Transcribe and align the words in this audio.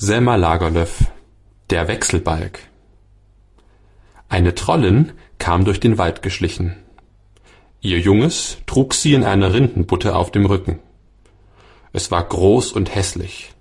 Selma 0.00 0.36
Lagerlöf 0.36 1.06
Der 1.70 1.88
Wechselbalg 1.88 2.60
Eine 4.28 4.54
Trollin 4.54 5.10
kam 5.38 5.64
durch 5.64 5.80
den 5.80 5.98
Wald 5.98 6.22
geschlichen. 6.22 6.76
Ihr 7.80 7.98
Junges 7.98 8.58
trug 8.66 8.94
sie 8.94 9.14
in 9.14 9.24
einer 9.24 9.52
Rindenbutte 9.52 10.14
auf 10.14 10.30
dem 10.30 10.46
Rücken. 10.46 10.78
Es 11.92 12.12
war 12.12 12.22
groß 12.22 12.70
und 12.74 12.94
hässlich, 12.94 13.54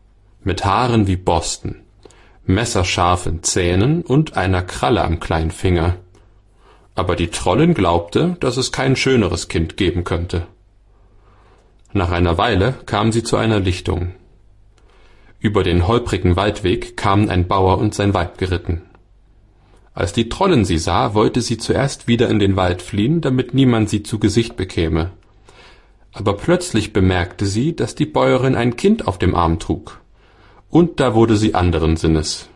mit 0.44 0.64
Haaren 0.64 1.08
wie 1.08 1.16
Borsten, 1.16 1.82
messerscharfen 2.46 3.42
Zähnen 3.42 4.04
und 4.04 4.38
einer 4.38 4.62
Kralle 4.62 5.04
am 5.04 5.20
kleinen 5.20 5.50
Finger. 5.50 5.96
Aber 6.94 7.16
die 7.16 7.32
Trollin 7.32 7.74
glaubte, 7.74 8.38
dass 8.42 8.58
es 8.58 8.72
kein 8.72 8.96
schöneres 8.96 9.48
Kind 9.48 9.76
geben 9.76 10.04
könnte. 10.04 10.46
Nach 11.94 12.12
einer 12.12 12.38
Weile 12.38 12.76
kam 12.86 13.12
sie 13.12 13.24
zu 13.24 13.38
einer 13.38 13.60
Lichtung. 13.60 14.14
Über 15.40 15.62
den 15.64 15.88
holprigen 15.88 16.36
Waldweg 16.36 16.98
kamen 16.98 17.30
ein 17.30 17.48
Bauer 17.48 17.78
und 17.78 17.94
sein 17.94 18.14
Weib 18.16 18.40
geritten. 18.40 18.82
Als 19.94 20.12
die 20.12 20.30
Trollin 20.30 20.66
sie 20.66 20.80
sah, 20.80 21.14
wollte 21.14 21.42
sie 21.42 21.58
zuerst 21.58 22.08
wieder 22.08 22.30
in 22.30 22.40
den 22.40 22.56
Wald 22.56 22.82
fliehen, 22.82 23.22
damit 23.22 23.54
niemand 23.54 23.90
sie 23.90 24.02
zu 24.02 24.18
Gesicht 24.18 24.56
bekäme. 24.56 25.12
Aber 26.12 26.38
plötzlich 26.38 26.92
bemerkte 26.92 27.46
sie, 27.46 27.76
dass 27.76 27.94
die 27.94 28.08
Bäuerin 28.08 28.56
ein 28.56 28.78
Kind 28.78 29.08
auf 29.08 29.20
dem 29.20 29.36
Arm 29.36 29.60
trug. 29.60 30.02
Und 30.70 31.00
da 31.00 31.14
wurde 31.14 31.38
sie 31.38 31.54
anderen 31.54 31.98
Sinnes. 31.98 32.50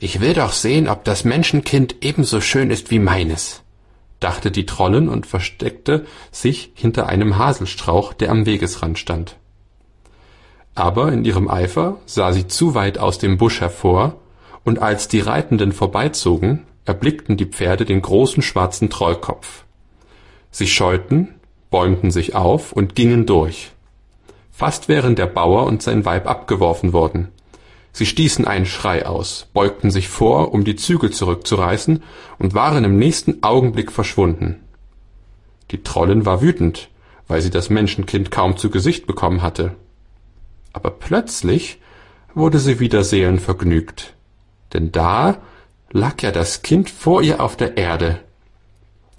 Ich 0.00 0.20
will 0.20 0.34
doch 0.34 0.52
sehen, 0.52 0.88
ob 0.88 1.04
das 1.04 1.24
Menschenkind 1.24 1.96
ebenso 2.00 2.40
schön 2.40 2.70
ist 2.70 2.90
wie 2.90 3.00
meines, 3.00 3.62
dachte 4.20 4.50
die 4.50 4.66
Trollin 4.66 5.08
und 5.08 5.26
versteckte 5.26 6.06
sich 6.32 6.72
hinter 6.74 7.08
einem 7.08 7.38
Haselstrauch, 7.38 8.12
der 8.12 8.30
am 8.30 8.46
Wegesrand 8.46 8.98
stand 8.98 9.36
aber 10.78 11.12
in 11.12 11.24
ihrem 11.24 11.50
Eifer 11.50 11.96
sah 12.06 12.32
sie 12.32 12.46
zu 12.46 12.74
weit 12.74 12.98
aus 12.98 13.18
dem 13.18 13.36
Busch 13.36 13.60
hervor, 13.60 14.14
und 14.64 14.80
als 14.80 15.08
die 15.08 15.20
Reitenden 15.20 15.72
vorbeizogen, 15.72 16.64
erblickten 16.84 17.36
die 17.36 17.46
Pferde 17.46 17.84
den 17.84 18.02
großen 18.02 18.42
schwarzen 18.42 18.90
Trollkopf. 18.90 19.64
Sie 20.50 20.66
scheuten, 20.66 21.34
bäumten 21.70 22.10
sich 22.10 22.34
auf 22.34 22.72
und 22.72 22.94
gingen 22.94 23.26
durch. 23.26 23.70
Fast 24.52 24.88
wären 24.88 25.16
der 25.16 25.26
Bauer 25.26 25.66
und 25.66 25.82
sein 25.82 26.04
Weib 26.04 26.28
abgeworfen 26.28 26.92
worden. 26.92 27.28
Sie 27.92 28.06
stießen 28.06 28.46
einen 28.46 28.66
Schrei 28.66 29.06
aus, 29.06 29.48
beugten 29.54 29.90
sich 29.90 30.08
vor, 30.08 30.52
um 30.52 30.64
die 30.64 30.76
Zügel 30.76 31.10
zurückzureißen, 31.10 32.02
und 32.38 32.54
waren 32.54 32.84
im 32.84 32.98
nächsten 32.98 33.42
Augenblick 33.42 33.90
verschwunden. 33.90 34.60
Die 35.70 35.82
Trollin 35.82 36.24
war 36.24 36.40
wütend, 36.40 36.88
weil 37.26 37.40
sie 37.40 37.50
das 37.50 37.68
Menschenkind 37.68 38.30
kaum 38.30 38.56
zu 38.56 38.70
Gesicht 38.70 39.06
bekommen 39.06 39.42
hatte 39.42 39.74
aber 40.78 40.90
plötzlich 40.92 41.80
wurde 42.36 42.60
sie 42.60 42.78
wieder 42.78 43.02
seelenvergnügt, 43.02 44.14
denn 44.72 44.92
da 44.92 45.38
lag 45.90 46.22
ja 46.22 46.30
das 46.30 46.62
Kind 46.62 46.88
vor 46.88 47.20
ihr 47.20 47.42
auf 47.42 47.56
der 47.56 47.76
Erde. 47.76 48.20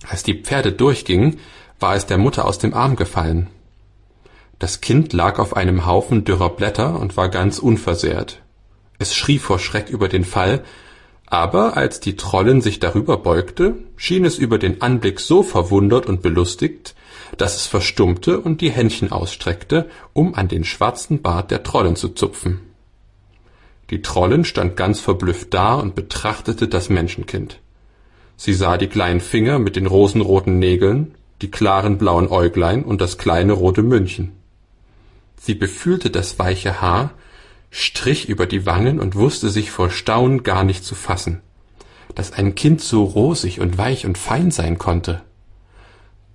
Als 0.08 0.24
die 0.24 0.36
Pferde 0.36 0.72
durchgingen, 0.72 1.38
war 1.78 1.96
es 1.96 2.06
der 2.06 2.18
Mutter 2.18 2.46
aus 2.46 2.60
dem 2.60 2.74
Arm 2.74 2.96
gefallen. 2.96 3.48
Das 4.58 4.80
Kind 4.80 5.12
lag 5.12 5.38
auf 5.38 5.58
einem 5.58 5.86
Haufen 5.86 6.24
dürrer 6.24 6.50
Blätter 6.50 6.98
und 6.98 7.18
war 7.18 7.28
ganz 7.28 7.60
unversehrt. 7.60 8.42
Es 8.98 9.14
schrie 9.14 9.38
vor 9.38 9.60
Schreck 9.60 9.90
über 9.90 10.08
den 10.08 10.24
Fall, 10.24 10.64
aber 11.30 11.78
als 11.78 12.00
die 12.00 12.16
Trollin 12.16 12.62
sich 12.62 12.80
darüber 12.80 13.18
beugte, 13.18 13.76
schien 13.96 14.26
es 14.26 14.38
über 14.38 14.58
den 14.58 14.82
Anblick 14.82 15.20
so 15.20 15.44
verwundert 15.44 16.08
und 16.08 16.22
belustigt, 16.22 16.96
dass 17.38 17.56
es 17.56 17.68
verstummte 17.68 18.40
und 18.40 18.62
die 18.62 18.72
Händchen 18.72 19.12
ausstreckte, 19.12 19.90
um 20.14 20.34
an 20.34 20.48
den 20.48 20.64
schwarzen 20.64 21.22
Bart 21.22 21.52
der 21.52 21.64
Trollin 21.64 21.96
zu 21.96 22.10
zupfen. 22.10 22.62
Die 23.92 24.02
Trollin 24.02 24.46
stand 24.46 24.76
ganz 24.76 25.00
verblüfft 25.00 25.54
da 25.54 25.76
und 25.76 25.96
betrachtete 25.96 26.68
das 26.68 26.90
Menschenkind. 26.90 27.60
Sie 28.36 28.54
sah 28.54 28.78
die 28.78 28.88
kleinen 28.88 29.20
Finger 29.20 29.60
mit 29.60 29.76
den 29.76 29.86
rosenroten 29.86 30.60
Nägeln, 30.60 31.16
die 31.42 31.52
klaren 31.52 31.98
blauen 31.98 32.28
Äuglein 32.28 32.84
und 32.84 33.02
das 33.02 33.18
kleine 33.18 33.54
rote 33.54 33.82
Mündchen. 33.82 34.34
Sie 35.38 35.56
befühlte 35.56 36.10
das 36.10 36.38
weiche 36.40 36.82
Haar, 36.82 37.12
strich 37.72 38.30
über 38.30 38.46
die 38.46 38.66
Wangen 38.66 39.00
und 39.00 39.16
wusste 39.16 39.50
sich 39.50 39.72
vor 39.72 39.90
Staunen 39.90 40.44
gar 40.44 40.64
nicht 40.64 40.84
zu 40.84 40.96
fassen, 40.96 41.42
dass 42.16 42.34
ein 42.34 42.56
Kind 42.56 42.82
so 42.82 43.04
rosig 43.04 43.60
und 43.60 43.78
weich 43.78 44.06
und 44.06 44.18
fein 44.18 44.52
sein 44.52 44.78
konnte. 44.78 45.22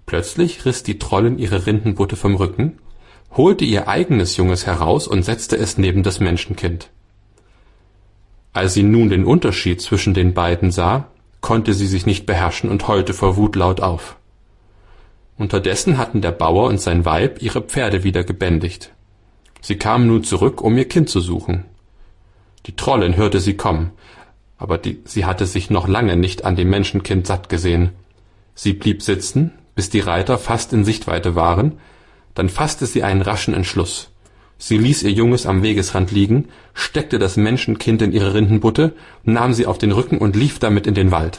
Plötzlich 0.06 0.64
riß 0.64 0.82
die 0.82 0.98
Trollin 0.98 1.38
ihre 1.38 1.66
Rindenbutte 1.66 2.16
vom 2.16 2.34
Rücken, 2.34 2.78
holte 3.32 3.64
ihr 3.64 3.88
eigenes 3.88 4.36
Junges 4.36 4.66
heraus 4.66 5.08
und 5.08 5.24
setzte 5.24 5.56
es 5.56 5.78
neben 5.78 6.02
das 6.02 6.20
Menschenkind. 6.20 6.90
Als 8.52 8.74
sie 8.74 8.84
nun 8.84 9.08
den 9.08 9.24
Unterschied 9.24 9.80
zwischen 9.80 10.14
den 10.14 10.34
beiden 10.34 10.70
sah, 10.70 11.08
konnte 11.40 11.74
sie 11.74 11.88
sich 11.88 12.06
nicht 12.06 12.24
beherrschen 12.24 12.70
und 12.70 12.86
heulte 12.86 13.12
vor 13.12 13.36
Wut 13.36 13.56
laut 13.56 13.80
auf. 13.80 14.16
Unterdessen 15.36 15.98
hatten 15.98 16.20
der 16.20 16.30
Bauer 16.30 16.68
und 16.68 16.80
sein 16.80 17.04
Weib 17.04 17.42
ihre 17.42 17.60
Pferde 17.60 18.04
wieder 18.04 18.22
gebändigt. 18.22 18.93
Sie 19.64 19.76
kamen 19.76 20.06
nun 20.06 20.24
zurück, 20.24 20.60
um 20.60 20.76
ihr 20.76 20.86
Kind 20.86 21.08
zu 21.08 21.20
suchen. 21.20 21.64
Die 22.66 22.76
Trollin 22.76 23.16
hörte 23.16 23.40
sie 23.40 23.56
kommen, 23.56 23.92
aber 24.58 24.78
sie 25.06 25.24
hatte 25.24 25.46
sich 25.46 25.70
noch 25.70 25.88
lange 25.88 26.18
nicht 26.18 26.44
an 26.44 26.54
dem 26.54 26.68
Menschenkind 26.68 27.26
satt 27.26 27.48
gesehen. 27.48 27.92
Sie 28.54 28.74
blieb 28.74 29.00
sitzen, 29.00 29.52
bis 29.74 29.88
die 29.88 30.00
Reiter 30.00 30.36
fast 30.36 30.74
in 30.74 30.84
Sichtweite 30.84 31.34
waren, 31.34 31.78
dann 32.34 32.50
fasste 32.50 32.84
sie 32.84 33.02
einen 33.04 33.22
raschen 33.22 33.54
Entschluss. 33.54 34.10
Sie 34.58 34.76
ließ 34.76 35.02
ihr 35.02 35.12
Junges 35.12 35.46
am 35.46 35.62
Wegesrand 35.62 36.10
liegen, 36.10 36.48
steckte 36.74 37.18
das 37.18 37.38
Menschenkind 37.38 38.02
in 38.02 38.12
ihre 38.12 38.34
Rindenbutte, 38.34 38.92
nahm 39.22 39.54
sie 39.54 39.64
auf 39.64 39.78
den 39.78 39.92
Rücken 39.92 40.18
und 40.18 40.36
lief 40.36 40.58
damit 40.58 40.86
in 40.86 40.94
den 40.94 41.10
Wald. 41.10 41.38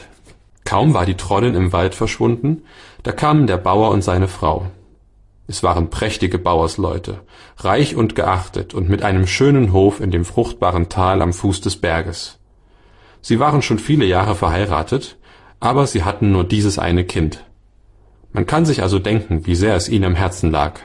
Kaum 0.64 0.94
war 0.94 1.06
die 1.06 1.14
Trollin 1.14 1.54
im 1.54 1.72
Wald 1.72 1.94
verschwunden, 1.94 2.64
da 3.04 3.12
kamen 3.12 3.46
der 3.46 3.58
Bauer 3.58 3.92
und 3.92 4.02
seine 4.02 4.26
Frau. 4.26 4.66
Es 5.48 5.62
waren 5.62 5.90
prächtige 5.90 6.38
Bauersleute, 6.38 7.20
reich 7.58 7.94
und 7.94 8.16
geachtet 8.16 8.74
und 8.74 8.88
mit 8.88 9.02
einem 9.02 9.26
schönen 9.26 9.72
Hof 9.72 10.00
in 10.00 10.10
dem 10.10 10.24
fruchtbaren 10.24 10.88
Tal 10.88 11.22
am 11.22 11.32
Fuß 11.32 11.60
des 11.60 11.76
Berges. 11.76 12.38
Sie 13.20 13.38
waren 13.38 13.62
schon 13.62 13.78
viele 13.78 14.04
Jahre 14.04 14.34
verheiratet, 14.34 15.18
aber 15.60 15.86
sie 15.86 16.04
hatten 16.04 16.32
nur 16.32 16.44
dieses 16.44 16.78
eine 16.78 17.04
Kind. 17.04 17.44
Man 18.32 18.46
kann 18.46 18.66
sich 18.66 18.82
also 18.82 18.98
denken, 18.98 19.46
wie 19.46 19.54
sehr 19.54 19.76
es 19.76 19.88
ihnen 19.88 20.04
am 20.04 20.14
Herzen 20.14 20.50
lag. 20.50 20.80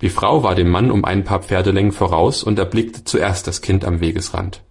Die 0.00 0.08
Frau 0.08 0.42
war 0.42 0.54
dem 0.54 0.70
Mann 0.70 0.90
um 0.90 1.04
ein 1.04 1.24
paar 1.24 1.42
Pferdelängen 1.42 1.92
voraus 1.92 2.42
und 2.42 2.58
erblickte 2.58 3.04
zuerst 3.04 3.46
das 3.46 3.60
Kind 3.60 3.84
am 3.84 4.00
Wegesrand. 4.00 4.62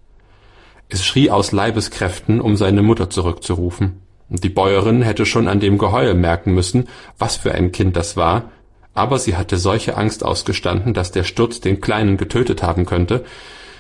Es 0.90 1.06
schrie 1.06 1.30
aus 1.30 1.52
Leibeskräften, 1.52 2.42
um 2.42 2.58
seine 2.58 2.82
Mutter 2.82 3.12
zurückzurufen, 3.12 4.02
die 4.30 4.50
Bäuerin 4.50 5.02
hätte 5.02 5.26
schon 5.26 5.48
an 5.48 5.60
dem 5.60 5.78
Geheul 5.78 6.14
merken 6.14 6.54
müssen, 6.54 6.88
was 7.18 7.36
für 7.36 7.52
ein 7.54 7.72
Kind 7.72 7.96
das 7.96 8.16
war, 8.16 8.52
aber 8.94 9.18
sie 9.18 9.36
hatte 9.36 9.58
solche 9.58 9.98
Angst 9.98 10.24
ausgestanden, 10.24 10.94
dass 10.94 11.12
der 11.12 11.24
Sturz 11.24 11.62
den 11.62 11.82
Kleinen 11.82 12.18
getötet 12.18 12.62
haben 12.62 12.86
könnte, 12.86 13.24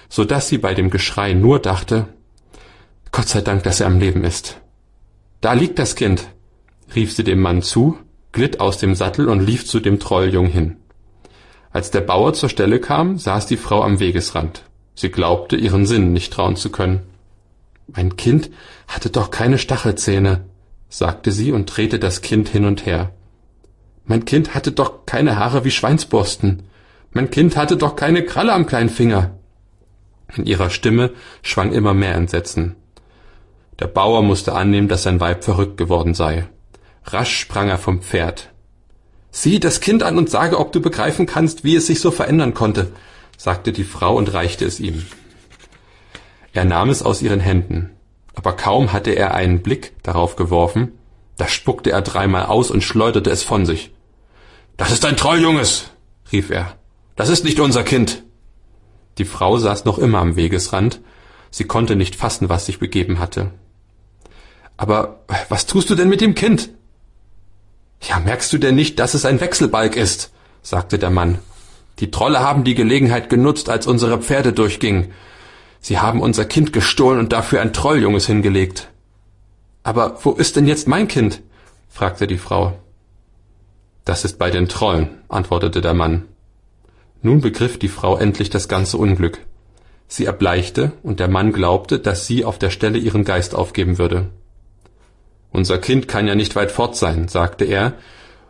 so 0.09 0.25
dass 0.25 0.47
sie 0.47 0.57
bei 0.57 0.73
dem 0.73 0.89
Geschrei 0.89 1.33
nur 1.33 1.59
dachte, 1.59 2.07
Gott 3.11 3.27
sei 3.27 3.41
Dank, 3.41 3.63
dass 3.63 3.79
er 3.79 3.87
am 3.87 3.99
Leben 3.99 4.23
ist. 4.23 4.61
Da 5.41 5.53
liegt 5.53 5.79
das 5.79 5.95
Kind, 5.95 6.29
rief 6.95 7.13
sie 7.13 7.23
dem 7.23 7.41
Mann 7.41 7.61
zu, 7.61 7.97
glitt 8.31 8.59
aus 8.59 8.77
dem 8.77 8.95
Sattel 8.95 9.29
und 9.29 9.39
lief 9.39 9.65
zu 9.65 9.79
dem 9.79 9.99
Trolljung 9.99 10.47
hin. 10.47 10.77
Als 11.71 11.91
der 11.91 12.01
Bauer 12.01 12.33
zur 12.33 12.49
Stelle 12.49 12.79
kam, 12.79 13.17
saß 13.17 13.45
die 13.45 13.57
Frau 13.57 13.83
am 13.83 13.99
Wegesrand. 13.99 14.63
Sie 14.95 15.09
glaubte, 15.09 15.55
ihren 15.55 15.85
Sinnen 15.85 16.13
nicht 16.13 16.33
trauen 16.33 16.55
zu 16.55 16.71
können. 16.71 17.01
Mein 17.95 18.17
Kind 18.17 18.51
hatte 18.87 19.09
doch 19.09 19.31
keine 19.31 19.57
Stachelzähne, 19.57 20.45
sagte 20.89 21.31
sie 21.31 21.51
und 21.51 21.65
drehte 21.65 21.99
das 21.99 22.21
Kind 22.21 22.49
hin 22.49 22.65
und 22.65 22.85
her. 22.85 23.11
Mein 24.05 24.25
Kind 24.25 24.53
hatte 24.55 24.71
doch 24.71 25.05
keine 25.05 25.37
Haare 25.37 25.65
wie 25.65 25.71
Schweinsborsten. 25.71 26.63
Mein 27.11 27.29
Kind 27.29 27.55
hatte 27.55 27.77
doch 27.77 27.95
keine 27.95 28.23
Kralle 28.23 28.53
am 28.53 28.65
kleinen 28.65 28.89
Finger. 28.89 29.37
In 30.35 30.45
ihrer 30.45 30.69
Stimme 30.69 31.11
schwang 31.41 31.71
immer 31.71 31.93
mehr 31.93 32.15
Entsetzen. 32.15 32.75
Der 33.79 33.87
Bauer 33.87 34.21
musste 34.21 34.53
annehmen, 34.53 34.87
dass 34.87 35.03
sein 35.03 35.19
Weib 35.19 35.43
verrückt 35.43 35.77
geworden 35.77 36.13
sei. 36.13 36.47
Rasch 37.05 37.39
sprang 37.39 37.69
er 37.69 37.77
vom 37.77 38.01
Pferd. 38.01 38.51
Sieh 39.31 39.59
das 39.59 39.79
Kind 39.79 40.03
an 40.03 40.17
und 40.17 40.29
sage, 40.29 40.59
ob 40.59 40.71
du 40.71 40.81
begreifen 40.81 41.25
kannst, 41.25 41.63
wie 41.63 41.75
es 41.75 41.87
sich 41.87 41.99
so 41.99 42.11
verändern 42.11 42.53
konnte, 42.53 42.91
sagte 43.37 43.71
die 43.71 43.83
Frau 43.83 44.15
und 44.15 44.33
reichte 44.33 44.65
es 44.65 44.79
ihm. 44.79 45.05
Er 46.53 46.65
nahm 46.65 46.89
es 46.89 47.03
aus 47.03 47.21
ihren 47.21 47.39
Händen, 47.39 47.91
aber 48.33 48.53
kaum 48.53 48.93
hatte 48.93 49.11
er 49.11 49.33
einen 49.33 49.61
Blick 49.61 49.93
darauf 50.03 50.35
geworfen, 50.35 50.93
da 51.37 51.47
spuckte 51.47 51.91
er 51.91 52.01
dreimal 52.01 52.45
aus 52.45 52.71
und 52.71 52.83
schleuderte 52.83 53.29
es 53.29 53.43
von 53.43 53.65
sich. 53.65 53.91
Das 54.77 54.91
ist 54.91 55.05
ein 55.05 55.17
Trolljunges, 55.17 55.91
rief 56.31 56.49
er. 56.49 56.75
Das 57.15 57.29
ist 57.29 57.43
nicht 57.43 57.59
unser 57.59 57.83
Kind. 57.83 58.23
Die 59.17 59.25
Frau 59.25 59.57
saß 59.57 59.85
noch 59.85 59.97
immer 59.97 60.19
am 60.19 60.35
Wegesrand, 60.35 61.01
sie 61.51 61.65
konnte 61.65 61.95
nicht 61.95 62.15
fassen, 62.15 62.49
was 62.49 62.65
sich 62.65 62.79
begeben 62.79 63.19
hatte. 63.19 63.51
Aber 64.77 65.25
was 65.49 65.65
tust 65.65 65.89
du 65.89 65.95
denn 65.95 66.09
mit 66.09 66.21
dem 66.21 66.35
Kind? 66.35 66.69
Ja, 68.01 68.19
merkst 68.19 68.51
du 68.53 68.57
denn 68.57 68.75
nicht, 68.75 68.99
dass 68.99 69.13
es 69.13 69.25
ein 69.25 69.41
Wechselbalg 69.41 69.95
ist? 69.95 70.31
sagte 70.61 70.97
der 70.97 71.09
Mann. 71.09 71.39
Die 71.99 72.11
Trolle 72.11 72.39
haben 72.39 72.63
die 72.63 72.75
Gelegenheit 72.75 73.29
genutzt, 73.29 73.69
als 73.69 73.87
unsere 73.87 74.21
Pferde 74.21 74.53
durchgingen. 74.53 75.11
Sie 75.79 75.99
haben 75.99 76.21
unser 76.21 76.45
Kind 76.45 76.73
gestohlen 76.73 77.19
und 77.19 77.31
dafür 77.31 77.61
ein 77.61 77.73
Trolljunges 77.73 78.27
hingelegt. 78.27 78.89
Aber 79.83 80.19
wo 80.23 80.31
ist 80.31 80.55
denn 80.55 80.67
jetzt 80.67 80.87
mein 80.87 81.07
Kind? 81.07 81.41
fragte 81.87 82.27
die 82.27 82.37
Frau. 82.37 82.77
Das 84.05 84.25
ist 84.25 84.37
bei 84.37 84.49
den 84.49 84.67
Trollen, 84.67 85.09
antwortete 85.27 85.81
der 85.81 85.93
Mann. 85.93 86.25
Nun 87.21 87.41
begriff 87.41 87.77
die 87.77 87.87
Frau 87.87 88.17
endlich 88.17 88.49
das 88.49 88.67
ganze 88.67 88.97
Unglück. 88.97 89.39
Sie 90.07 90.25
erbleichte, 90.25 90.93
und 91.03 91.19
der 91.19 91.27
Mann 91.27 91.51
glaubte, 91.51 91.99
dass 91.99 92.25
sie 92.25 92.43
auf 92.43 92.57
der 92.57 92.69
Stelle 92.71 92.97
ihren 92.97 93.23
Geist 93.23 93.53
aufgeben 93.53 93.97
würde. 93.97 94.29
Unser 95.51 95.77
Kind 95.77 96.07
kann 96.07 96.27
ja 96.27 96.35
nicht 96.35 96.55
weit 96.55 96.71
fort 96.71 96.95
sein, 96.95 97.27
sagte 97.27 97.65
er 97.65 97.93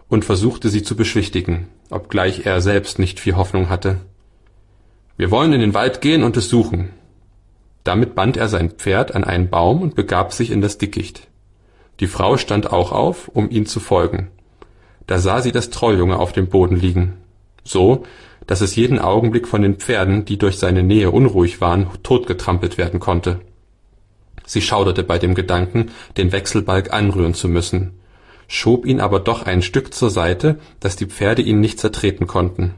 und 0.08 0.26
versuchte 0.26 0.70
sie 0.70 0.84
zu 0.84 0.96
beschwichtigen, 0.96 1.68
obgleich 1.90 2.46
er 2.46 2.62
selbst 2.62 3.00
nicht 3.00 3.20
viel 3.20 3.36
Hoffnung 3.36 3.70
hatte. 3.70 3.98
Wir 5.18 5.32
wollen 5.32 5.54
in 5.54 5.62
den 5.62 5.74
Wald 5.74 6.02
gehen 6.02 6.24
und 6.24 6.38
es 6.38 6.50
suchen. 6.50 6.90
Damit 7.84 8.16
band 8.16 8.38
er 8.38 8.50
sein 8.50 8.72
Pferd 8.72 9.16
an 9.16 9.24
einen 9.24 9.50
Baum 9.50 9.82
und 9.82 9.96
begab 9.96 10.34
sich 10.34 10.52
in 10.52 10.62
das 10.62 10.78
Dickicht. 10.78 11.28
Die 12.00 12.08
Frau 12.08 12.38
stand 12.38 12.72
auch 12.72 12.92
auf, 12.92 13.28
um 13.30 13.50
ihm 13.50 13.66
zu 13.66 13.80
folgen. 13.80 14.30
Da 15.08 15.20
sah 15.20 15.42
sie 15.42 15.52
das 15.52 15.70
Trolljunge 15.70 16.18
auf 16.18 16.34
dem 16.34 16.48
Boden 16.48 16.76
liegen, 16.76 17.18
so, 17.64 18.04
dass 18.48 18.62
es 18.62 18.76
jeden 18.76 19.00
Augenblick 19.00 19.48
von 19.48 19.62
den 19.62 19.76
Pferden, 19.76 20.26
die 20.26 20.38
durch 20.38 20.58
seine 20.58 20.84
Nähe 20.84 21.12
unruhig 21.12 21.62
waren, 21.62 21.88
totgetrampelt 22.04 22.78
werden 22.78 23.00
konnte. 23.00 23.42
Sie 24.46 24.62
schauderte 24.62 25.04
bei 25.04 25.20
dem 25.20 25.36
Gedanken, 25.36 25.92
den 26.18 26.32
Wechselbalg 26.32 26.92
anrühren 26.92 27.34
zu 27.34 27.48
müssen, 27.48 28.00
schob 28.48 28.86
ihn 28.86 29.00
aber 29.00 29.20
doch 29.20 29.44
ein 29.44 29.62
Stück 29.62 29.94
zur 29.94 30.10
Seite, 30.10 30.60
dass 30.80 30.96
die 30.96 31.06
Pferde 31.06 31.42
ihn 31.42 31.60
nicht 31.60 31.80
zertreten 31.80 32.26
konnten. 32.26 32.74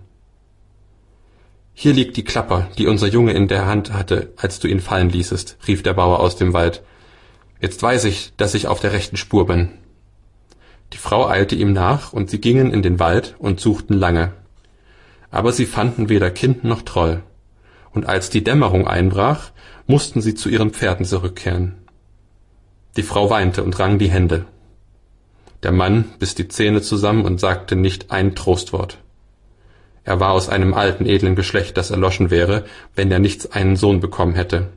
Hier 1.74 1.94
liegt 1.94 2.18
die 2.18 2.24
Klapper, 2.24 2.70
die 2.78 2.88
unser 2.88 3.08
Junge 3.08 3.34
in 3.34 3.48
der 3.48 3.66
Hand 3.66 3.94
hatte, 3.94 4.34
als 4.38 4.60
du 4.60 4.68
ihn 4.68 4.80
fallen 4.80 5.10
ließest, 5.10 5.58
rief 5.68 5.84
der 5.84 5.94
Bauer 5.94 6.20
aus 6.20 6.36
dem 6.36 6.54
Wald. 6.54 6.84
Jetzt 7.60 7.82
weiß 7.82 8.06
ich, 8.06 8.34
dass 8.38 8.54
ich 8.54 8.68
auf 8.68 8.80
der 8.80 8.94
rechten 8.94 9.18
Spur 9.18 9.46
bin. 9.46 9.70
Die 10.94 10.98
Frau 10.98 11.28
eilte 11.28 11.56
ihm 11.56 11.74
nach, 11.74 12.14
und 12.14 12.30
sie 12.30 12.42
gingen 12.42 12.74
in 12.74 12.82
den 12.82 13.00
Wald 13.00 13.36
und 13.40 13.60
suchten 13.60 13.94
lange. 13.94 14.34
Aber 15.30 15.54
sie 15.54 15.66
fanden 15.66 16.10
weder 16.10 16.30
Kind 16.30 16.64
noch 16.64 16.82
Troll. 16.82 17.24
Und 17.92 18.06
als 18.06 18.30
die 18.30 18.44
Dämmerung 18.44 18.88
einbrach, 18.88 19.52
mussten 19.88 20.22
sie 20.22 20.36
zu 20.36 20.50
ihren 20.50 20.72
Pferden 20.72 21.06
zurückkehren. 21.06 21.76
Die 22.98 23.04
Frau 23.04 23.30
weinte 23.30 23.64
und 23.64 23.80
rang 23.80 24.00
die 24.00 24.10
Hände. 24.10 24.46
Der 25.64 25.72
Mann 25.72 26.06
biss 26.20 26.36
die 26.36 26.48
Zähne 26.48 26.82
zusammen 26.82 27.24
und 27.24 27.40
sagte 27.40 27.76
nicht 27.76 28.12
ein 28.12 28.36
Trostwort. 28.36 28.98
Er 30.04 30.20
war 30.20 30.32
aus 30.32 30.50
einem 30.50 30.74
alten, 30.74 31.06
edlen 31.06 31.36
Geschlecht, 31.36 31.78
das 31.78 31.92
erloschen 31.92 32.32
wäre, 32.32 32.66
wenn 32.96 33.12
er 33.12 33.20
nicht 33.20 33.56
einen 33.56 33.76
Sohn 33.76 34.00
bekommen 34.00 34.34
hätte. 34.34 34.70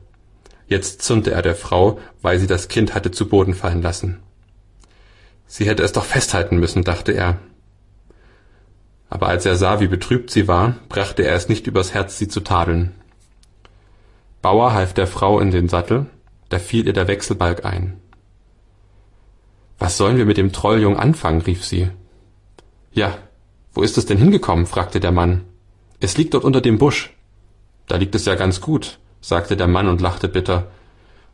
Jetzt 0.67 1.01
zürnte 1.01 1.31
er 1.31 1.41
der 1.41 1.55
Frau, 1.55 1.99
weil 2.21 2.39
sie 2.39 2.47
das 2.47 2.67
Kind 2.67 2.93
hatte 2.93 3.11
zu 3.11 3.27
Boden 3.27 3.53
fallen 3.53 3.81
lassen. 3.81 4.19
Sie 5.47 5.67
hätte 5.67 5.83
es 5.83 5.91
doch 5.91 6.05
festhalten 6.05 6.57
müssen, 6.57 6.83
dachte 6.83 7.11
er. 7.11 7.37
Aber 9.09 9.27
als 9.27 9.45
er 9.45 9.55
sah, 9.55 9.79
wie 9.79 9.87
betrübt 9.87 10.31
sie 10.31 10.47
war, 10.47 10.75
brachte 10.89 11.23
er 11.23 11.35
es 11.35 11.49
nicht 11.49 11.67
übers 11.67 11.93
Herz, 11.93 12.17
sie 12.17 12.27
zu 12.27 12.41
tadeln. 12.41 12.93
Bauer 14.41 14.73
half 14.73 14.93
der 14.93 15.07
Frau 15.07 15.39
in 15.39 15.51
den 15.51 15.69
Sattel, 15.69 16.07
da 16.49 16.59
fiel 16.59 16.85
ihr 16.85 16.93
der 16.93 17.07
Wechselbalg 17.07 17.65
ein. 17.65 17.99
Was 19.79 19.97
sollen 19.97 20.17
wir 20.17 20.25
mit 20.25 20.37
dem 20.37 20.51
Trolljung 20.51 20.97
anfangen? 20.97 21.41
rief 21.41 21.63
sie. 21.63 21.89
Ja, 22.91 23.17
wo 23.75 23.83
ist 23.83 23.97
es 23.97 24.05
denn 24.05 24.17
hingekommen? 24.17 24.65
fragte 24.65 24.99
der 24.99 25.11
Mann. 25.11 25.43
Es 25.99 26.17
liegt 26.17 26.33
dort 26.33 26.45
unter 26.45 26.61
dem 26.61 26.77
Busch. 26.77 27.13
Da 27.87 27.97
liegt 27.97 28.15
es 28.15 28.25
ja 28.25 28.35
ganz 28.35 28.61
gut, 28.61 28.99
sagte 29.21 29.57
der 29.57 29.67
Mann 29.67 29.87
und 29.87 30.01
lachte 30.01 30.27
bitter. 30.27 30.71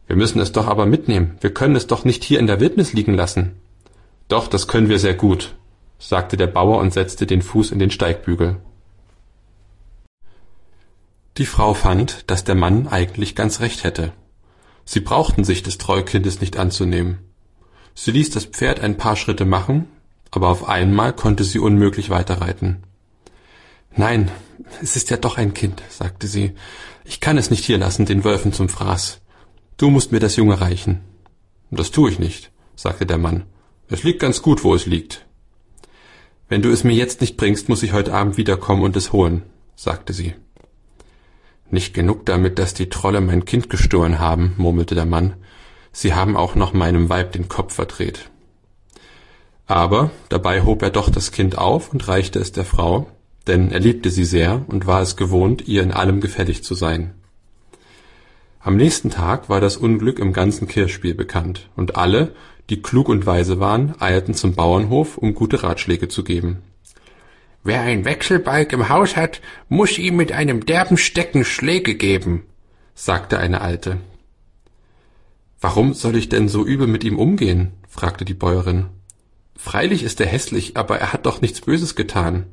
Wir 0.08 0.16
müssen 0.16 0.42
es 0.42 0.52
doch 0.52 0.68
aber 0.68 0.86
mitnehmen. 0.86 1.38
Wir 1.40 1.54
können 1.54 1.76
es 1.76 1.88
doch 1.88 2.04
nicht 2.04 2.24
hier 2.24 2.40
in 2.40 2.48
der 2.48 2.60
Wildnis 2.60 2.94
liegen 2.94 3.14
lassen. 3.14 3.54
Doch, 4.28 4.48
das 4.48 4.68
können 4.68 4.90
wir 4.90 5.00
sehr 5.00 5.14
gut, 5.14 5.56
sagte 6.00 6.36
der 6.36 6.48
Bauer 6.48 6.80
und 6.80 6.92
setzte 6.92 7.28
den 7.28 7.42
Fuß 7.42 7.72
in 7.72 7.80
den 7.80 7.92
Steigbügel. 7.92 8.58
Die 11.38 11.46
Frau 11.46 11.74
fand, 11.74 12.30
dass 12.30 12.44
der 12.44 12.56
Mann 12.56 12.88
eigentlich 12.88 13.36
ganz 13.36 13.62
recht 13.62 13.84
hätte. 13.84 14.14
Sie 14.84 15.00
brauchten 15.00 15.44
sich 15.44 15.64
des 15.64 15.78
Treukindes 15.78 16.42
nicht 16.42 16.58
anzunehmen. 16.58 17.20
Sie 17.94 18.12
ließ 18.12 18.32
das 18.32 18.46
Pferd 18.46 18.80
ein 18.80 18.98
paar 18.98 19.16
Schritte 19.16 19.46
machen, 19.46 19.88
aber 20.32 20.48
auf 20.48 20.68
einmal 20.68 21.14
konnte 21.14 21.44
sie 21.44 21.60
unmöglich 21.60 22.10
weiterreiten. 22.10 22.84
Nein, 23.96 24.32
es 24.82 24.96
ist 24.96 25.10
ja 25.10 25.18
doch 25.18 25.38
ein 25.38 25.54
Kind, 25.54 25.84
sagte 25.90 26.28
sie. 26.28 26.54
Ich 27.04 27.20
kann 27.20 27.38
es 27.38 27.50
nicht 27.52 27.66
hier 27.66 27.78
lassen, 27.78 28.06
den 28.06 28.24
Wölfen 28.24 28.54
zum 28.54 28.70
Fraß. 28.70 29.20
Du 29.78 29.90
musst 29.90 30.12
mir 30.12 30.20
das 30.20 30.38
Junge 30.38 30.62
reichen. 30.62 31.02
Das 31.70 31.92
tue 31.92 32.10
ich 32.10 32.20
nicht, 32.20 32.52
sagte 32.76 33.06
der 33.06 33.18
Mann. 33.18 33.44
Es 33.90 34.04
liegt 34.04 34.22
ganz 34.22 34.42
gut, 34.42 34.64
wo 34.64 34.74
es 34.74 34.86
liegt. 34.86 35.26
Wenn 36.48 36.62
du 36.62 36.70
es 36.70 36.84
mir 36.84 36.94
jetzt 36.94 37.22
nicht 37.22 37.38
bringst, 37.38 37.70
muss 37.70 37.84
ich 37.84 37.94
heute 37.94 38.14
Abend 38.14 38.38
wiederkommen 38.38 38.84
und 38.84 38.96
es 38.96 39.12
holen, 39.12 39.44
sagte 39.76 40.14
sie. 40.14 40.34
Nicht 41.70 41.94
genug 41.94 42.26
damit, 42.26 42.60
dass 42.60 42.74
die 42.74 42.90
Trolle 42.90 43.22
mein 43.22 43.46
Kind 43.46 43.70
gestohlen 43.70 44.20
haben, 44.20 44.54
murmelte 44.58 44.96
der 44.96 45.06
Mann. 45.06 45.36
Sie 45.94 46.14
haben 46.14 46.36
auch 46.36 46.56
noch 46.56 46.74
meinem 46.74 47.10
Weib 47.10 47.34
den 47.34 47.48
Kopf 47.48 47.74
verdreht. 47.76 48.31
Aber 49.72 50.12
dabei 50.28 50.64
hob 50.64 50.82
er 50.82 50.90
doch 50.90 51.10
das 51.10 51.32
Kind 51.32 51.58
auf 51.58 51.94
und 51.94 52.06
reichte 52.10 52.40
es 52.40 52.52
der 52.52 52.66
Frau, 52.66 53.08
denn 53.48 53.72
er 53.72 53.80
liebte 53.80 54.10
sie 54.10 54.26
sehr 54.26 54.66
und 54.68 54.86
war 54.86 55.02
es 55.02 55.16
gewohnt, 55.16 55.66
ihr 55.66 55.82
in 55.82 55.94
allem 55.94 56.20
gefällig 56.20 56.62
zu 56.62 56.76
sein. 56.76 57.14
Am 58.60 58.76
nächsten 58.76 59.12
Tag 59.12 59.48
war 59.48 59.62
das 59.62 59.78
Unglück 59.78 60.20
im 60.20 60.34
ganzen 60.34 60.68
Kirchspiel 60.68 61.14
bekannt, 61.14 61.70
und 61.78 61.96
alle, 61.96 62.36
die 62.70 62.82
klug 62.82 63.08
und 63.08 63.26
weise 63.26 63.62
waren, 63.62 63.96
eilten 63.98 64.34
zum 64.34 64.56
Bauernhof, 64.56 65.18
um 65.18 65.34
gute 65.34 65.64
Ratschläge 65.64 66.10
zu 66.10 66.26
geben. 66.26 66.58
Wer 67.64 67.80
ein 67.80 68.04
Wechselbalg 68.04 68.74
im 68.74 68.90
Haus 68.90 69.16
hat, 69.16 69.40
muss 69.70 69.98
ihm 69.98 70.18
mit 70.18 70.34
einem 70.34 70.66
derben 70.66 70.98
Stecken 70.98 71.46
Schläge 71.46 71.96
geben, 71.96 72.44
sagte 72.94 73.40
eine 73.40 73.62
Alte. 73.62 74.02
Warum 75.62 75.94
soll 75.94 76.18
ich 76.18 76.28
denn 76.28 76.50
so 76.50 76.66
übel 76.66 76.88
mit 76.88 77.06
ihm 77.06 77.18
umgehen? 77.18 77.72
fragte 77.88 78.26
die 78.26 78.34
Bäuerin. 78.34 78.88
Freilich 79.64 80.02
ist 80.02 80.20
er 80.20 80.26
hässlich, 80.26 80.76
aber 80.76 80.98
er 80.98 81.14
hat 81.14 81.28
doch 81.28 81.40
nichts 81.40 81.62
Böses 81.62 81.96
getan. 81.96 82.48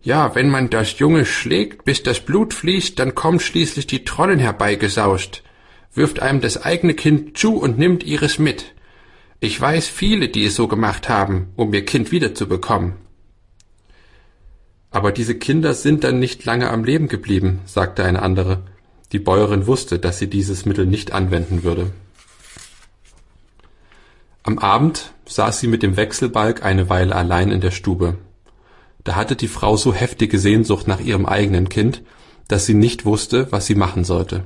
Ja, 0.00 0.34
wenn 0.34 0.48
man 0.48 0.70
das 0.70 0.98
Junge 0.98 1.26
schlägt, 1.26 1.84
bis 1.84 2.02
das 2.02 2.20
Blut 2.20 2.54
fließt, 2.54 2.98
dann 2.98 3.14
kommen 3.14 3.38
schließlich 3.38 3.86
die 3.86 4.02
Trollen 4.02 4.38
herbeigesaust, 4.38 5.42
wirft 5.92 6.20
einem 6.20 6.40
das 6.40 6.62
eigene 6.62 6.94
Kind 6.94 7.36
zu 7.36 7.58
und 7.58 7.78
nimmt 7.78 8.02
ihres 8.02 8.38
mit. 8.38 8.72
Ich 9.40 9.60
weiß 9.60 9.88
viele, 9.88 10.30
die 10.30 10.46
es 10.46 10.54
so 10.54 10.68
gemacht 10.68 11.10
haben, 11.10 11.48
um 11.54 11.74
ihr 11.74 11.84
Kind 11.84 12.10
wiederzubekommen. 12.10 12.94
Aber 14.90 15.12
diese 15.12 15.34
Kinder 15.34 15.74
sind 15.74 16.02
dann 16.02 16.18
nicht 16.18 16.46
lange 16.46 16.70
am 16.70 16.82
Leben 16.82 17.08
geblieben, 17.08 17.60
sagte 17.66 18.04
eine 18.04 18.22
andere. 18.22 18.62
Die 19.12 19.18
Bäuerin 19.18 19.66
wusste, 19.66 19.98
dass 19.98 20.18
sie 20.18 20.30
dieses 20.30 20.64
Mittel 20.64 20.86
nicht 20.86 21.12
anwenden 21.12 21.62
würde. 21.62 21.92
Am 24.44 24.58
Abend 24.58 25.12
saß 25.26 25.58
sie 25.58 25.66
mit 25.66 25.82
dem 25.82 25.96
Wechselbalg 25.96 26.64
eine 26.64 26.88
Weile 26.88 27.16
allein 27.16 27.50
in 27.50 27.60
der 27.60 27.72
Stube. 27.72 28.18
Da 29.02 29.16
hatte 29.16 29.34
die 29.34 29.48
Frau 29.48 29.76
so 29.76 29.92
heftige 29.92 30.38
Sehnsucht 30.38 30.86
nach 30.86 31.00
ihrem 31.00 31.26
eigenen 31.26 31.68
Kind, 31.68 32.02
dass 32.46 32.64
sie 32.64 32.74
nicht 32.74 33.04
wusste, 33.04 33.50
was 33.50 33.66
sie 33.66 33.74
machen 33.74 34.04
sollte. 34.04 34.44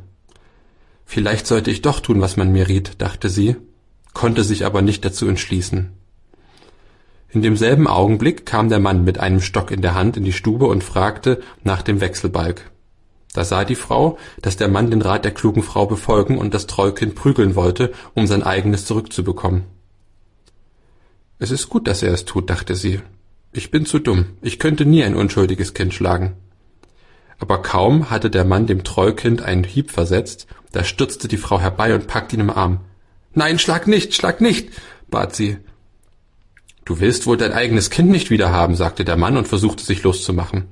Vielleicht 1.05 1.47
sollte 1.47 1.71
ich 1.71 1.83
doch 1.83 2.00
tun, 2.00 2.21
was 2.21 2.37
man 2.37 2.50
mir 2.52 2.69
riet, 2.69 3.02
dachte 3.02 3.28
sie 3.28 3.57
konnte 4.19 4.43
sich 4.43 4.67
aber 4.67 4.83
nicht 4.83 5.05
dazu 5.05 5.28
entschließen. 5.28 5.93
In 7.31 7.43
demselben 7.43 7.87
Augenblick 7.87 8.47
kam 8.47 8.69
der 8.69 8.81
Mann 8.81 9.05
mit 9.05 9.21
einem 9.21 9.40
Stock 9.40 9.71
in 9.71 9.81
der 9.81 9.95
Hand 9.95 10.17
in 10.17 10.25
die 10.25 10.33
Stube 10.33 10.67
und 10.67 10.83
fragte 10.83 11.40
nach 11.62 11.83
dem 11.83 12.00
Wechselbalg. 12.00 12.69
Da 13.33 13.45
sah 13.45 13.64
die 13.64 13.76
Frau, 13.76 14.19
dass 14.43 14.57
der 14.57 14.67
Mann 14.67 14.90
den 14.90 15.02
Rat 15.02 15.25
der 15.25 15.33
klugen 15.33 15.62
Frau 15.62 15.87
befolgen 15.87 16.37
und 16.37 16.52
das 16.52 16.67
Trollkind 16.67 17.14
prügeln 17.14 17.55
wollte, 17.55 17.93
um 18.14 18.26
sein 18.26 18.43
eigenes 18.43 18.87
zurückzubekommen. 18.87 19.77
Es 21.38 21.50
ist 21.52 21.68
gut, 21.68 21.87
dass 21.87 22.02
er 22.02 22.12
es 22.12 22.25
tut, 22.25 22.50
dachte 22.50 22.75
sie. 22.75 23.00
Ich 23.52 23.71
bin 23.71 23.87
zu 23.87 23.99
dumm. 23.99 24.26
Ich 24.42 24.59
könnte 24.59 24.85
nie 24.85 25.04
ein 25.04 25.14
unschuldiges 25.14 25.73
Kind 25.73 25.95
schlagen. 25.95 26.35
Aber 27.38 27.62
kaum 27.62 28.11
hatte 28.11 28.30
der 28.30 28.45
Mann 28.45 28.66
dem 28.66 28.83
Trollkind 28.83 29.42
einen 29.42 29.62
Hieb 29.62 29.90
versetzt, 29.92 30.49
da 30.73 30.83
stürzte 30.83 31.28
die 31.28 31.37
Frau 31.37 31.61
herbei 31.61 31.95
und 31.95 32.09
packte 32.09 32.35
ihn 32.35 32.40
im 32.40 32.50
Arm. 32.50 32.80
Nein, 33.35 33.59
schlag 33.59 33.87
nicht, 33.87 34.14
schlag 34.14 34.40
nicht, 34.40 34.71
bat 35.09 35.37
sie. 35.37 35.59
Du 36.85 36.99
willst 36.99 37.26
wohl 37.26 37.37
dein 37.37 37.52
eigenes 37.52 37.90
Kind 37.90 38.11
nicht 38.11 38.30
wiederhaben, 38.30 38.75
sagte 38.75 39.04
der 39.04 39.16
Mann 39.16 39.37
und 39.37 39.47
versuchte 39.47 39.85
sich 39.85 40.02
loszumachen. 40.02 40.64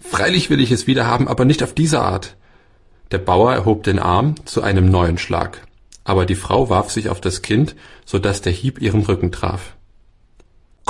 Freilich 0.00 0.48
will 0.48 0.60
ich 0.60 0.70
es 0.70 0.86
wiederhaben, 0.86 1.28
aber 1.28 1.44
nicht 1.44 1.62
auf 1.62 1.74
diese 1.74 2.00
Art. 2.00 2.36
Der 3.10 3.18
Bauer 3.18 3.52
erhob 3.52 3.82
den 3.82 3.98
Arm 3.98 4.34
zu 4.46 4.62
einem 4.62 4.90
neuen 4.90 5.18
Schlag, 5.18 5.66
aber 6.04 6.24
die 6.24 6.36
Frau 6.36 6.70
warf 6.70 6.90
sich 6.90 7.10
auf 7.10 7.20
das 7.20 7.42
Kind, 7.42 7.76
so 8.06 8.18
dass 8.18 8.40
der 8.40 8.52
Hieb 8.52 8.80
ihren 8.80 9.02
Rücken 9.02 9.32
traf. 9.32 9.74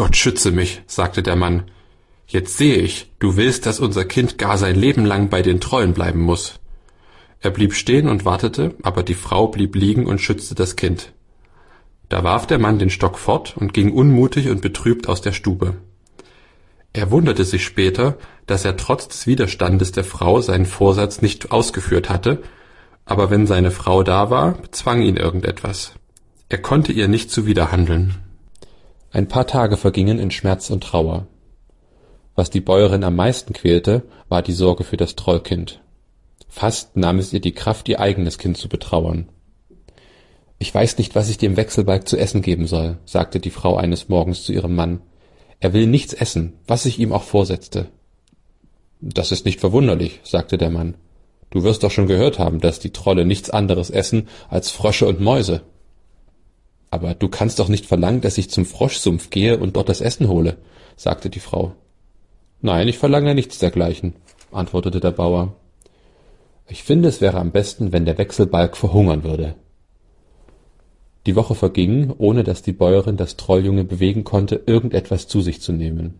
Gott 0.00 0.16
schütze 0.16 0.50
mich, 0.50 0.80
sagte 0.87 1.23
der 1.23 1.37
Mann. 1.37 1.64
Jetzt 2.26 2.57
sehe 2.57 2.76
ich, 2.76 3.12
du 3.19 3.37
willst, 3.37 3.66
dass 3.66 3.80
unser 3.80 4.07
Kind 4.07 4.38
gar 4.38 4.57
sein 4.57 4.75
Leben 4.75 5.04
lang 5.04 5.28
bei 5.28 5.42
den 5.42 5.61
Trollen 5.61 5.92
bleiben 5.92 6.21
muss. 6.21 6.59
Er 7.40 7.50
blieb 7.50 7.75
stehen 7.75 8.09
und 8.09 8.25
wartete, 8.25 8.75
aber 8.80 9.02
die 9.02 9.12
Frau 9.12 9.49
blieb 9.49 9.76
liegen 9.76 10.07
und 10.07 10.19
schützte 10.19 10.54
das 10.54 10.75
Kind. 10.75 11.12
Da 12.09 12.25
warf 12.25 12.47
der 12.47 12.59
Mann 12.59 12.78
den 12.78 12.88
Stock 12.88 13.19
fort 13.19 13.59
und 13.59 13.75
ging 13.75 13.92
unmutig 13.92 14.49
und 14.49 14.62
betrübt 14.62 15.07
aus 15.07 15.21
der 15.21 15.33
Stube. 15.33 15.75
Er 16.95 17.11
wunderte 17.11 17.45
sich 17.45 17.62
später, 17.62 18.16
dass 18.47 18.64
er 18.64 18.78
trotz 18.78 19.07
des 19.07 19.26
Widerstandes 19.26 19.92
der 19.92 20.04
Frau 20.04 20.40
seinen 20.40 20.64
Vorsatz 20.64 21.21
nicht 21.21 21.52
ausgeführt 21.52 22.09
hatte, 22.09 22.40
aber 23.04 23.28
wenn 23.28 23.47
seine 23.47 23.71
Frau 23.71 24.02
da 24.02 24.30
war, 24.30 24.52
bezwang 24.52 25.02
ihn 25.02 25.19
irgendetwas. 25.19 25.92
Er 26.49 26.62
konnte 26.62 26.90
ihr 26.90 27.07
nicht 27.07 27.30
zuwiderhandeln. 27.30 28.30
Ein 29.12 29.26
paar 29.26 29.47
Tage 29.47 29.76
vergingen 29.76 30.19
in 30.19 30.31
Schmerz 30.31 30.71
und 30.71 30.85
Trauer. 30.85 31.26
Was 32.37 32.49
die 32.49 32.61
Bäuerin 32.61 33.02
am 33.02 33.17
meisten 33.17 33.52
quälte, 33.52 34.05
war 34.29 34.40
die 34.43 34.52
Sorge 34.52 34.85
für 34.85 34.97
das 34.97 35.17
Trollkind. 35.17 35.81
Fast 36.49 36.97
nahm 36.97 37.19
es 37.19 37.33
ihr 37.33 37.40
die 37.40 37.52
Kraft, 37.52 37.88
ihr 37.88 38.00
eigenes 38.00 38.38
Kind 38.38 38.57
zu 38.57 38.69
betrauern. 38.69 39.29
Ich 40.59 40.73
weiß 40.73 40.99
nicht, 40.99 41.14
was 41.14 41.29
ich 41.29 41.38
dem 41.38 41.57
Wechselbalg 41.57 42.07
zu 42.07 42.17
essen 42.17 42.43
geben 42.43 42.67
soll, 42.67 42.99
sagte 43.05 43.40
die 43.40 43.50
Frau 43.50 43.76
eines 43.76 44.09
Morgens 44.09 44.45
zu 44.45 44.52
ihrem 44.52 44.76
Mann. 44.76 45.00
Er 45.59 45.73
will 45.73 45.87
nichts 45.87 46.12
essen, 46.12 46.55
was 46.67 46.87
ich 46.87 46.99
ihm 46.99 47.12
auch 47.12 47.25
vorsetzte. 47.25 47.88
Das 49.00 49.33
ist 49.33 49.45
nicht 49.45 49.59
verwunderlich, 49.59 50.21
sagte 50.23 50.57
der 50.57 50.71
Mann. 50.71 50.97
Du 51.50 51.64
wirst 51.64 51.83
doch 51.83 51.90
schon 51.90 52.07
gehört 52.07 52.38
haben, 52.38 52.61
dass 52.61 52.79
die 52.79 52.93
Trolle 52.93 53.25
nichts 53.25 53.50
anderes 53.50 53.90
essen 53.90 54.29
als 54.49 54.71
Frösche 54.71 55.07
und 55.07 55.21
Mäuse. 55.21 55.62
Aber 56.91 57.15
du 57.15 57.29
kannst 57.29 57.59
doch 57.59 57.69
nicht 57.69 57.87
verlangen, 57.87 58.21
dass 58.21 58.39
ich 58.39 58.51
zum 58.51 58.65
Froschsumpf 58.65 59.31
gehe 59.31 59.59
und 59.59 59.77
dort 59.77 59.89
das 59.89 60.01
Essen 60.01 60.29
hole, 60.29 60.59
sagte 60.97 61.31
die 61.31 61.41
Frau. 61.41 61.73
Nein, 62.61 62.89
ich 62.89 62.99
verlange 62.99 63.35
nichts 63.35 63.59
dergleichen, 63.59 64.15
antwortete 64.53 65.01
der 65.01 65.13
Bauer. 65.13 65.55
Ich 66.69 66.83
finde, 66.83 67.09
es 67.09 67.21
wäre 67.21 67.39
am 67.39 67.53
besten, 67.53 67.93
wenn 67.93 68.05
der 68.05 68.19
Wechselbalg 68.19 68.77
verhungern 68.77 69.25
würde. 69.25 69.55
Die 71.27 71.37
Woche 71.37 71.55
verging, 71.55 72.13
ohne 72.17 72.45
dass 72.45 72.63
die 72.63 72.73
Bäuerin 72.73 73.17
das 73.17 73.37
Trolljunge 73.37 73.85
bewegen 73.85 74.25
konnte, 74.25 74.63
irgendetwas 74.67 75.29
zu 75.29 75.41
sich 75.41 75.61
zu 75.61 75.73
nehmen. 75.73 76.19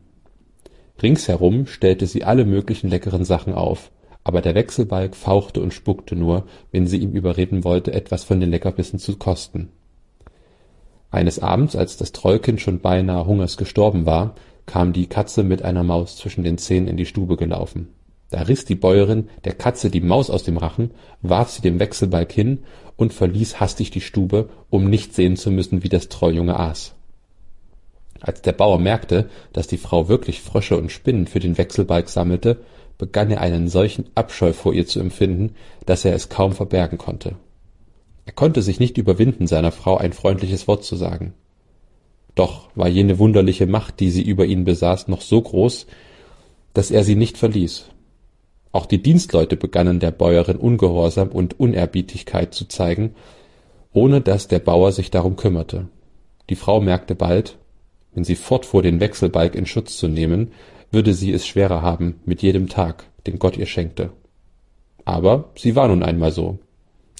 Ringsherum 1.03 1.67
stellte 1.67 2.07
sie 2.07 2.25
alle 2.25 2.45
möglichen 2.45 2.91
leckeren 2.91 3.25
Sachen 3.25 3.55
auf, 3.55 3.91
aber 4.23 4.43
der 4.43 4.55
Wechselbalg 4.55 5.17
fauchte 5.17 5.62
und 5.62 5.73
spuckte 5.73 6.17
nur, 6.17 6.47
wenn 6.73 6.87
sie 6.87 6.99
ihm 6.99 7.12
überreden 7.12 7.65
wollte, 7.65 7.93
etwas 7.93 8.25
von 8.25 8.41
den 8.41 8.50
Leckerbissen 8.50 8.99
zu 8.99 9.17
kosten. 9.17 9.71
Eines 11.11 11.40
Abends, 11.40 11.75
als 11.75 11.97
das 11.97 12.12
Trollkind 12.12 12.61
schon 12.61 12.81
beinahe 12.81 13.26
hungers 13.26 13.57
gestorben 13.57 14.07
war, 14.07 14.35
kam 14.67 14.93
die 14.93 15.07
Katze 15.07 15.43
mit 15.43 15.62
einer 15.62 15.83
Maus 15.83 16.17
zwischen 16.17 16.45
den 16.45 16.59
Zähnen 16.59 16.87
in 16.87 16.97
die 16.97 17.07
Stube 17.07 17.37
gelaufen. 17.37 17.88
Da 18.31 18.43
riss 18.43 18.64
die 18.64 18.76
Bäuerin 18.76 19.29
der 19.45 19.55
Katze 19.55 19.90
die 19.90 20.00
Maus 20.00 20.31
aus 20.31 20.45
dem 20.45 20.57
Rachen, 20.57 20.93
warf 21.21 21.50
sie 21.50 21.62
dem 21.62 21.81
Wechselbalg 21.81 22.31
hin 22.31 22.61
und 22.97 23.12
verließ 23.12 23.59
hastig 23.59 23.90
die 23.90 24.00
Stube, 24.00 24.49
um 24.71 24.88
nicht 24.88 25.14
sehen 25.14 25.37
zu 25.37 25.50
müssen, 25.50 25.83
wie 25.83 25.88
das 25.88 26.09
Trolljunge 26.09 26.59
aß. 26.59 26.95
Als 28.21 28.43
der 28.43 28.52
Bauer 28.52 28.79
merkte, 28.79 29.29
dass 29.52 29.67
die 29.67 29.79
Frau 29.79 30.09
wirklich 30.09 30.43
Frösche 30.43 30.76
und 30.76 30.93
Spinnen 30.93 31.26
für 31.26 31.40
den 31.40 31.59
Wechselbalg 31.59 32.09
sammelte, 32.09 32.59
begann 32.99 33.31
er 33.31 33.40
einen 33.40 33.69
solchen 33.69 34.05
Abscheu 34.14 34.52
vor 34.52 34.75
ihr 34.75 34.87
zu 34.87 35.00
empfinden, 35.00 35.57
dass 35.87 36.05
er 36.05 36.14
es 36.14 36.29
kaum 36.29 36.52
verbergen 36.52 36.99
konnte. 36.99 37.35
Er 38.27 38.33
konnte 38.33 38.62
sich 38.62 38.81
nicht 38.81 38.99
überwinden, 38.99 39.47
seiner 39.47 39.73
Frau 39.73 39.97
ein 39.97 40.12
freundliches 40.12 40.69
Wort 40.69 40.85
zu 40.85 40.97
sagen. 40.97 41.35
Doch 42.35 42.69
war 42.75 42.89
jene 42.89 43.19
wunderliche 43.19 43.67
Macht, 43.67 44.00
die 44.00 44.11
sie 44.11 44.23
über 44.23 44.47
ihn 44.47 44.65
besaß, 44.65 45.09
noch 45.09 45.21
so 45.21 45.41
groß, 45.41 45.87
dass 46.75 46.91
er 46.91 47.05
sie 47.05 47.17
nicht 47.17 47.39
verließ. 47.39 47.87
Auch 48.73 48.87
die 48.87 49.03
Dienstleute 49.03 49.57
begannen 49.57 49.99
der 49.99 50.12
Bäuerin 50.12 50.57
Ungehorsam 50.57 51.29
und 51.29 51.59
Unerbietigkeit 51.59 52.55
zu 52.55 52.67
zeigen, 52.67 53.15
ohne 53.93 54.21
dass 54.21 54.47
der 54.47 54.61
Bauer 54.61 54.93
sich 54.93 55.11
darum 55.11 55.37
kümmerte. 55.37 55.89
Die 56.49 56.55
Frau 56.55 56.81
merkte 56.81 57.17
bald, 57.17 57.59
wenn 58.15 58.25
sie 58.25 58.37
fortfuhr, 58.37 58.83
den 58.83 59.00
Wechselbalg 59.00 59.55
in 59.55 59.67
Schutz 59.67 59.97
zu 59.97 60.09
nehmen, 60.09 60.53
würde 60.91 61.15
sie 61.15 61.33
es 61.33 61.47
schwerer 61.47 61.83
haben 61.83 62.21
mit 62.25 62.43
jedem 62.43 62.69
Tag, 62.69 63.05
den 63.27 63.39
Gott 63.39 63.57
ihr 63.57 63.67
schenkte. 63.67 64.11
Aber 65.05 65.50
sie 65.57 65.77
war 65.77 65.89
nun 65.89 66.03
einmal 66.03 66.33
so. 66.33 66.59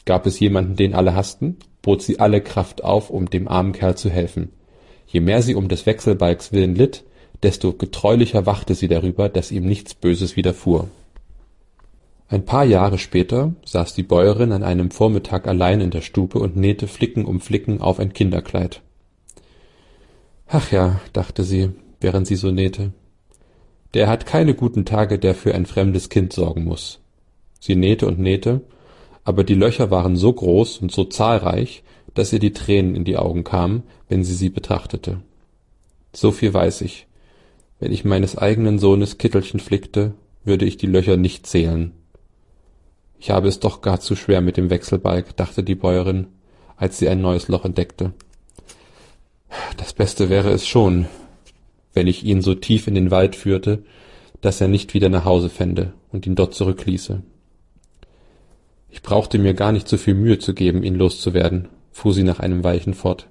Gab 0.05 0.27
es 0.27 0.41
jemanden, 0.41 0.77
den 0.77 0.95
alle 0.95 1.15
hassten, 1.15 1.57
bot 1.83 2.03
sie 2.03 2.21
alle 2.21 2.41
Kraft 2.41 2.85
auf, 2.85 3.11
um 3.11 3.31
dem 3.31 3.49
armen 3.49 3.73
Kerl 3.73 3.97
zu 3.97 4.11
helfen. 4.11 4.51
Je 5.07 5.21
mehr 5.21 5.43
sie 5.43 5.55
um 5.55 5.69
des 5.69 5.87
Wechselbalgs 5.87 6.53
willen 6.53 6.75
litt, 6.75 7.05
desto 7.43 7.73
getreulicher 7.73 8.47
wachte 8.47 8.75
sie 8.75 8.89
darüber, 8.89 9.29
dass 9.29 9.51
ihm 9.51 9.65
nichts 9.65 9.95
Böses 9.95 10.37
widerfuhr. 10.37 10.89
Ein 12.29 12.45
paar 12.45 12.65
Jahre 12.65 12.99
später 12.99 13.55
saß 13.65 13.95
die 13.95 14.05
Bäuerin 14.05 14.53
an 14.53 14.63
einem 14.63 14.93
Vormittag 14.93 15.49
allein 15.49 15.81
in 15.81 15.91
der 15.91 16.01
Stube 16.01 16.39
und 16.39 16.57
nähte 16.57 16.87
Flicken 16.87 17.25
um 17.25 17.41
Flicken 17.41 17.81
auf 17.81 17.99
ein 17.99 18.13
Kinderkleid. 18.13 18.83
Ach 20.47 20.71
ja, 20.71 21.01
dachte 21.13 21.43
sie, 21.43 21.71
während 22.01 22.27
sie 22.27 22.37
so 22.37 22.53
nähte. 22.53 22.93
Der 23.95 24.07
hat 24.07 24.27
keine 24.27 24.55
guten 24.55 24.85
Tage, 24.85 25.19
der 25.19 25.35
für 25.35 25.55
ein 25.55 25.67
fremdes 25.67 26.09
Kind 26.09 26.33
sorgen 26.33 26.65
muss. 26.65 27.01
Sie 27.59 27.75
nähte 27.75 28.07
und 28.07 28.21
nähte, 28.21 28.61
aber 29.31 29.45
die 29.45 29.55
Löcher 29.55 29.93
waren 29.93 30.17
so 30.17 30.33
groß 30.33 30.79
und 30.79 30.91
so 30.91 31.05
zahlreich, 31.05 31.85
dass 32.15 32.33
ihr 32.33 32.41
die 32.41 32.53
Tränen 32.53 32.97
in 32.97 33.05
die 33.05 33.17
Augen 33.17 33.45
kamen, 33.45 33.85
wenn 34.09 34.25
sie 34.25 34.35
sie 34.35 34.49
betrachtete. 34.49 35.21
So 36.13 36.33
viel 36.33 36.53
weiß 36.53 36.81
ich. 36.81 37.07
Wenn 37.79 37.93
ich 37.93 38.05
meines 38.05 38.37
eigenen 38.37 38.81
Sohnes 38.81 39.19
Kittelchen 39.19 39.61
flickte, 39.61 40.15
würde 40.43 40.65
ich 40.65 40.79
die 40.79 40.89
Löcher 40.89 41.17
nicht 41.17 41.47
zählen. 41.47 41.93
Ich 43.21 43.31
habe 43.31 43.47
es 43.47 43.61
doch 43.61 43.83
gar 43.83 44.01
zu 44.01 44.17
schwer 44.17 44.41
mit 44.41 44.57
dem 44.57 44.69
Wechselbalg, 44.69 45.37
dachte 45.37 45.63
die 45.63 45.77
Bäuerin, 45.77 46.27
als 46.77 46.99
sie 46.99 47.09
ein 47.09 47.21
neues 47.21 47.47
Loch 47.47 47.65
entdeckte. 47.65 48.13
Das 49.77 49.93
Beste 49.93 50.29
wäre 50.29 50.51
es 50.51 50.67
schon, 50.67 51.07
wenn 51.95 52.09
ich 52.09 52.25
ihn 52.25 52.43
so 52.43 52.57
tief 52.57 52.89
in 52.89 52.97
den 52.97 53.13
Wald 53.13 53.37
führte, 53.37 53.85
dass 54.41 54.61
er 54.61 54.67
nicht 54.67 54.93
wieder 54.93 55.09
nach 55.09 55.25
Hause 55.25 55.51
fände 55.51 55.93
und 56.11 56.27
ihn 56.27 56.35
dort 56.35 56.53
zurückließe. 56.53 57.23
Brauchte 59.11 59.41
mir 59.41 59.55
gar 59.55 59.73
nicht 59.73 59.89
so 59.89 59.97
viel 59.97 60.15
Mühe 60.15 60.39
zu 60.39 60.55
geben, 60.55 60.85
ihn 60.85 60.95
loszuwerden, 60.95 61.67
fuhr 61.91 62.15
sie 62.15 62.23
nach 62.23 62.39
einem 62.39 62.63
Weichen 62.63 62.95
fort. 62.95 63.27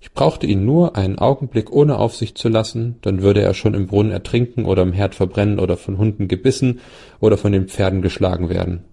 Ich 0.00 0.12
brauchte 0.12 0.46
ihn 0.46 0.66
nur 0.66 0.96
einen 0.96 1.18
Augenblick 1.18 1.72
ohne 1.72 1.96
Aufsicht 1.96 2.36
zu 2.36 2.50
lassen, 2.50 2.96
dann 3.00 3.22
würde 3.22 3.40
er 3.40 3.54
schon 3.54 3.72
im 3.72 3.86
Brunnen 3.86 4.12
ertrinken 4.12 4.66
oder 4.66 4.82
im 4.82 4.92
Herd 4.92 5.14
verbrennen 5.14 5.60
oder 5.60 5.78
von 5.78 5.96
Hunden 5.96 6.28
gebissen 6.28 6.80
oder 7.20 7.38
von 7.38 7.52
den 7.52 7.68
Pferden 7.68 8.02
geschlagen 8.02 8.50
werden. 8.50 8.84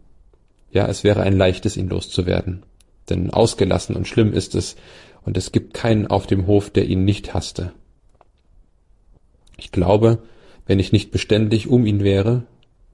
Ja, 0.71 0.87
es 0.87 1.03
wäre 1.03 1.21
ein 1.23 1.35
leichtes, 1.35 1.75
ihn 1.75 1.89
loszuwerden. 1.89 2.63
Denn 3.09 3.29
ausgelassen 3.31 3.97
und 3.97 4.07
schlimm 4.07 4.31
ist 4.31 4.55
es, 4.55 4.77
und 5.25 5.35
es 5.35 5.51
gibt 5.51 5.73
keinen 5.73 6.07
auf 6.07 6.27
dem 6.27 6.47
Hof, 6.47 6.69
der 6.69 6.85
ihn 6.85 7.03
nicht 7.03 7.33
hasste. 7.33 7.73
Ich 9.57 9.73
glaube, 9.73 10.19
wenn 10.65 10.79
ich 10.79 10.93
nicht 10.93 11.11
beständig 11.11 11.67
um 11.67 11.85
ihn 11.85 12.05
wäre, 12.05 12.43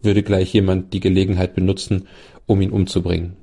würde 0.01 0.23
gleich 0.23 0.53
jemand 0.53 0.93
die 0.93 1.01
Gelegenheit 1.01 1.55
benutzen, 1.55 2.07
um 2.45 2.61
ihn 2.61 2.71
umzubringen. 2.71 3.37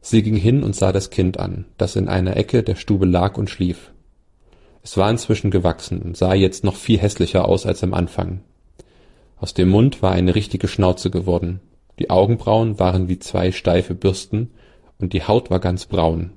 Sie 0.00 0.22
ging 0.22 0.36
hin 0.36 0.62
und 0.62 0.74
sah 0.74 0.92
das 0.92 1.10
Kind 1.10 1.38
an, 1.38 1.66
das 1.76 1.96
in 1.96 2.08
einer 2.08 2.36
Ecke 2.36 2.62
der 2.62 2.76
Stube 2.76 3.06
lag 3.06 3.36
und 3.36 3.50
schlief. 3.50 3.92
Es 4.82 4.96
war 4.96 5.10
inzwischen 5.10 5.50
gewachsen 5.50 6.00
und 6.00 6.16
sah 6.16 6.32
jetzt 6.32 6.64
noch 6.64 6.76
viel 6.76 6.98
hässlicher 6.98 7.46
aus 7.46 7.66
als 7.66 7.82
am 7.82 7.92
Anfang. 7.92 8.40
Aus 9.36 9.52
dem 9.52 9.68
Mund 9.68 10.02
war 10.02 10.12
eine 10.12 10.34
richtige 10.34 10.68
Schnauze 10.68 11.10
geworden, 11.10 11.60
die 11.98 12.08
Augenbrauen 12.08 12.78
waren 12.78 13.08
wie 13.08 13.18
zwei 13.18 13.52
steife 13.52 13.94
Bürsten, 13.94 14.50
und 14.98 15.12
die 15.12 15.22
Haut 15.22 15.50
war 15.50 15.60
ganz 15.60 15.86
braun. 15.86 16.30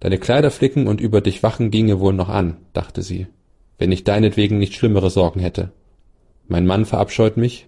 Deine 0.00 0.18
Kleider 0.18 0.50
flicken 0.50 0.86
und 0.86 1.00
über 1.00 1.20
dich 1.20 1.42
wachen 1.42 1.70
ginge 1.70 2.00
wohl 2.00 2.12
noch 2.12 2.28
an, 2.28 2.58
dachte 2.72 3.02
sie, 3.02 3.26
wenn 3.78 3.92
ich 3.92 4.04
deinetwegen 4.04 4.58
nicht 4.58 4.74
schlimmere 4.74 5.10
Sorgen 5.10 5.40
hätte. 5.40 5.72
Mein 6.46 6.66
Mann 6.66 6.84
verabscheut 6.84 7.36
mich, 7.36 7.66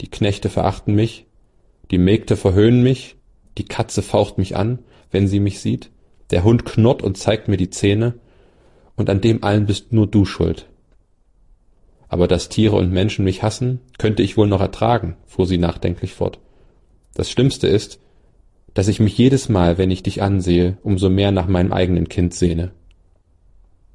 die 0.00 0.08
Knechte 0.08 0.48
verachten 0.48 0.94
mich, 0.94 1.26
die 1.90 1.98
Mägde 1.98 2.36
verhöhnen 2.36 2.82
mich, 2.82 3.16
die 3.58 3.64
Katze 3.64 4.02
faucht 4.02 4.38
mich 4.38 4.56
an, 4.56 4.78
wenn 5.10 5.26
sie 5.26 5.40
mich 5.40 5.60
sieht, 5.60 5.90
der 6.30 6.44
Hund 6.44 6.64
knurrt 6.64 7.02
und 7.02 7.18
zeigt 7.18 7.48
mir 7.48 7.56
die 7.56 7.70
Zähne, 7.70 8.14
und 8.96 9.10
an 9.10 9.20
dem 9.20 9.42
allen 9.42 9.66
bist 9.66 9.92
nur 9.92 10.06
du 10.06 10.24
schuld. 10.24 10.68
Aber 12.08 12.28
dass 12.28 12.48
Tiere 12.48 12.76
und 12.76 12.92
Menschen 12.92 13.24
mich 13.24 13.42
hassen, 13.42 13.80
könnte 13.98 14.22
ich 14.22 14.36
wohl 14.36 14.46
noch 14.46 14.60
ertragen, 14.60 15.16
fuhr 15.26 15.46
sie 15.46 15.58
nachdenklich 15.58 16.12
fort. 16.12 16.38
Das 17.14 17.30
Schlimmste 17.30 17.66
ist, 17.66 18.00
dass 18.74 18.88
ich 18.88 19.00
mich 19.00 19.16
jedes 19.16 19.48
Mal, 19.48 19.78
wenn 19.78 19.90
ich 19.90 20.02
dich 20.02 20.22
ansehe, 20.22 20.78
umso 20.82 21.08
mehr 21.08 21.32
nach 21.32 21.46
meinem 21.46 21.72
eigenen 21.72 22.08
Kind 22.08 22.34
sehne. 22.34 22.72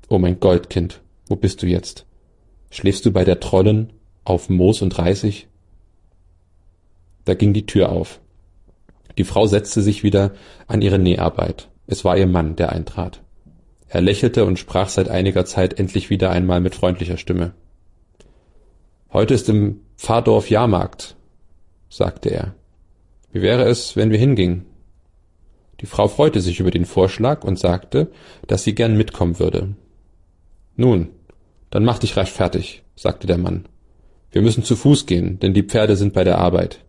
O 0.10 0.18
mein 0.18 0.40
Goldkind, 0.40 1.02
wo 1.28 1.36
bist 1.36 1.62
du 1.62 1.68
jetzt? 1.68 2.06
Schläfst 2.70 3.06
du 3.06 3.12
bei 3.12 3.24
der 3.24 3.40
Trollen 3.40 3.94
auf 4.24 4.50
Moos 4.50 4.82
und 4.82 4.98
Reisig? 4.98 5.48
Da 7.26 7.34
ging 7.34 7.54
die 7.54 7.66
Tür 7.66 7.90
auf. 7.90 8.20
Die 9.18 9.24
Frau 9.24 9.48
setzte 9.48 9.82
sich 9.82 10.04
wieder 10.04 10.34
an 10.68 10.82
ihre 10.82 11.00
Näharbeit. 11.00 11.70
Es 11.88 12.06
war 12.06 12.18
ihr 12.18 12.28
Mann, 12.28 12.56
der 12.56 12.72
eintrat. 12.72 13.22
Er 13.88 14.02
lächelte 14.02 14.46
und 14.46 14.60
sprach 14.60 14.90
seit 14.90 15.10
einiger 15.10 15.46
Zeit 15.46 15.80
endlich 15.80 16.10
wieder 16.10 16.32
einmal 16.32 16.60
mit 16.60 16.76
freundlicher 16.76 17.18
Stimme. 17.18 17.54
Heute 19.12 19.34
ist 19.34 19.48
im 19.50 19.82
Pfarrdorf 19.98 20.50
Jahrmarkt, 20.50 21.16
sagte 21.90 22.30
er. 22.30 22.56
Wie 23.32 23.42
wäre 23.42 23.64
es, 23.64 23.96
wenn 23.96 24.12
wir 24.12 24.18
hingingen? 24.18 24.66
Die 25.82 25.86
Frau 25.86 26.08
freute 26.08 26.42
sich 26.42 26.60
über 26.60 26.72
den 26.72 26.86
Vorschlag 26.86 27.44
und 27.44 27.60
sagte, 27.60 28.12
dass 28.48 28.64
sie 28.64 28.76
gern 28.76 28.98
mitkommen 28.98 29.40
würde. 29.40 29.76
Nun, 30.76 31.10
dann 31.70 31.86
mach 31.86 32.00
dich 32.00 32.18
rasch 32.18 32.32
fertig, 32.32 32.84
sagte 32.96 33.28
der 33.28 33.38
Mann. 33.38 33.68
Wir 34.32 34.42
müssen 34.42 34.64
zu 34.64 34.76
Fuß 34.76 35.06
gehen, 35.06 35.40
denn 35.40 35.54
die 35.54 35.64
Pferde 35.64 35.96
sind 35.96 36.14
bei 36.14 36.24
der 36.24 36.38
Arbeit. 36.38 36.84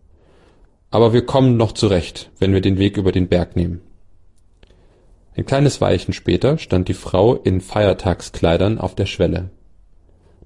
Aber 0.89 1.13
wir 1.13 1.25
kommen 1.25 1.57
noch 1.57 1.73
zurecht, 1.73 2.31
wenn 2.39 2.53
wir 2.53 2.61
den 2.61 2.77
Weg 2.77 2.97
über 2.97 3.11
den 3.11 3.27
Berg 3.27 3.55
nehmen. 3.55 3.81
Ein 5.35 5.45
kleines 5.45 5.81
Weilchen 5.81 6.13
später 6.13 6.57
stand 6.57 6.87
die 6.87 6.93
Frau 6.93 7.35
in 7.35 7.61
Feiertagskleidern 7.61 8.79
auf 8.79 8.95
der 8.95 9.05
Schwelle. 9.05 9.49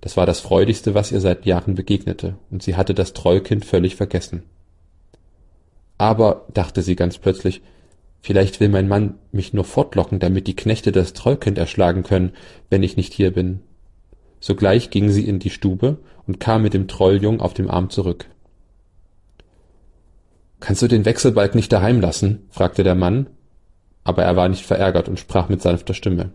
Das 0.01 0.17
war 0.17 0.25
das 0.25 0.39
Freudigste, 0.39 0.95
was 0.95 1.11
ihr 1.11 1.21
seit 1.21 1.45
Jahren 1.45 1.75
begegnete, 1.75 2.35
und 2.49 2.63
sie 2.63 2.75
hatte 2.75 2.93
das 2.93 3.13
Trollkind 3.13 3.63
völlig 3.63 3.95
vergessen. 3.95 4.43
Aber, 5.99 6.47
dachte 6.51 6.81
sie 6.81 6.95
ganz 6.95 7.19
plötzlich, 7.19 7.61
vielleicht 8.21 8.59
will 8.59 8.69
mein 8.69 8.87
Mann 8.87 9.19
mich 9.31 9.53
nur 9.53 9.63
fortlocken, 9.63 10.17
damit 10.17 10.47
die 10.47 10.55
Knechte 10.55 10.91
das 10.91 11.13
Trollkind 11.13 11.59
erschlagen 11.59 12.01
können, 12.01 12.33
wenn 12.71 12.81
ich 12.81 12.97
nicht 12.97 13.13
hier 13.13 13.31
bin. 13.31 13.61
Sogleich 14.39 14.89
ging 14.89 15.09
sie 15.09 15.27
in 15.27 15.37
die 15.37 15.51
Stube 15.51 15.99
und 16.25 16.39
kam 16.39 16.63
mit 16.63 16.73
dem 16.73 16.87
Trolljung 16.87 17.39
auf 17.39 17.53
dem 17.53 17.69
Arm 17.69 17.91
zurück. 17.91 18.25
Kannst 20.61 20.83
du 20.83 20.87
den 20.87 21.05
Wechselbalg 21.05 21.55
nicht 21.55 21.73
daheim 21.73 21.99
lassen? 21.99 22.47
fragte 22.51 22.83
der 22.83 22.93
Mann, 22.93 23.27
aber 24.03 24.23
er 24.23 24.35
war 24.35 24.47
nicht 24.47 24.63
verärgert 24.63 25.09
und 25.09 25.19
sprach 25.19 25.49
mit 25.49 25.61
sanfter 25.61 25.95
Stimme. 25.95 26.31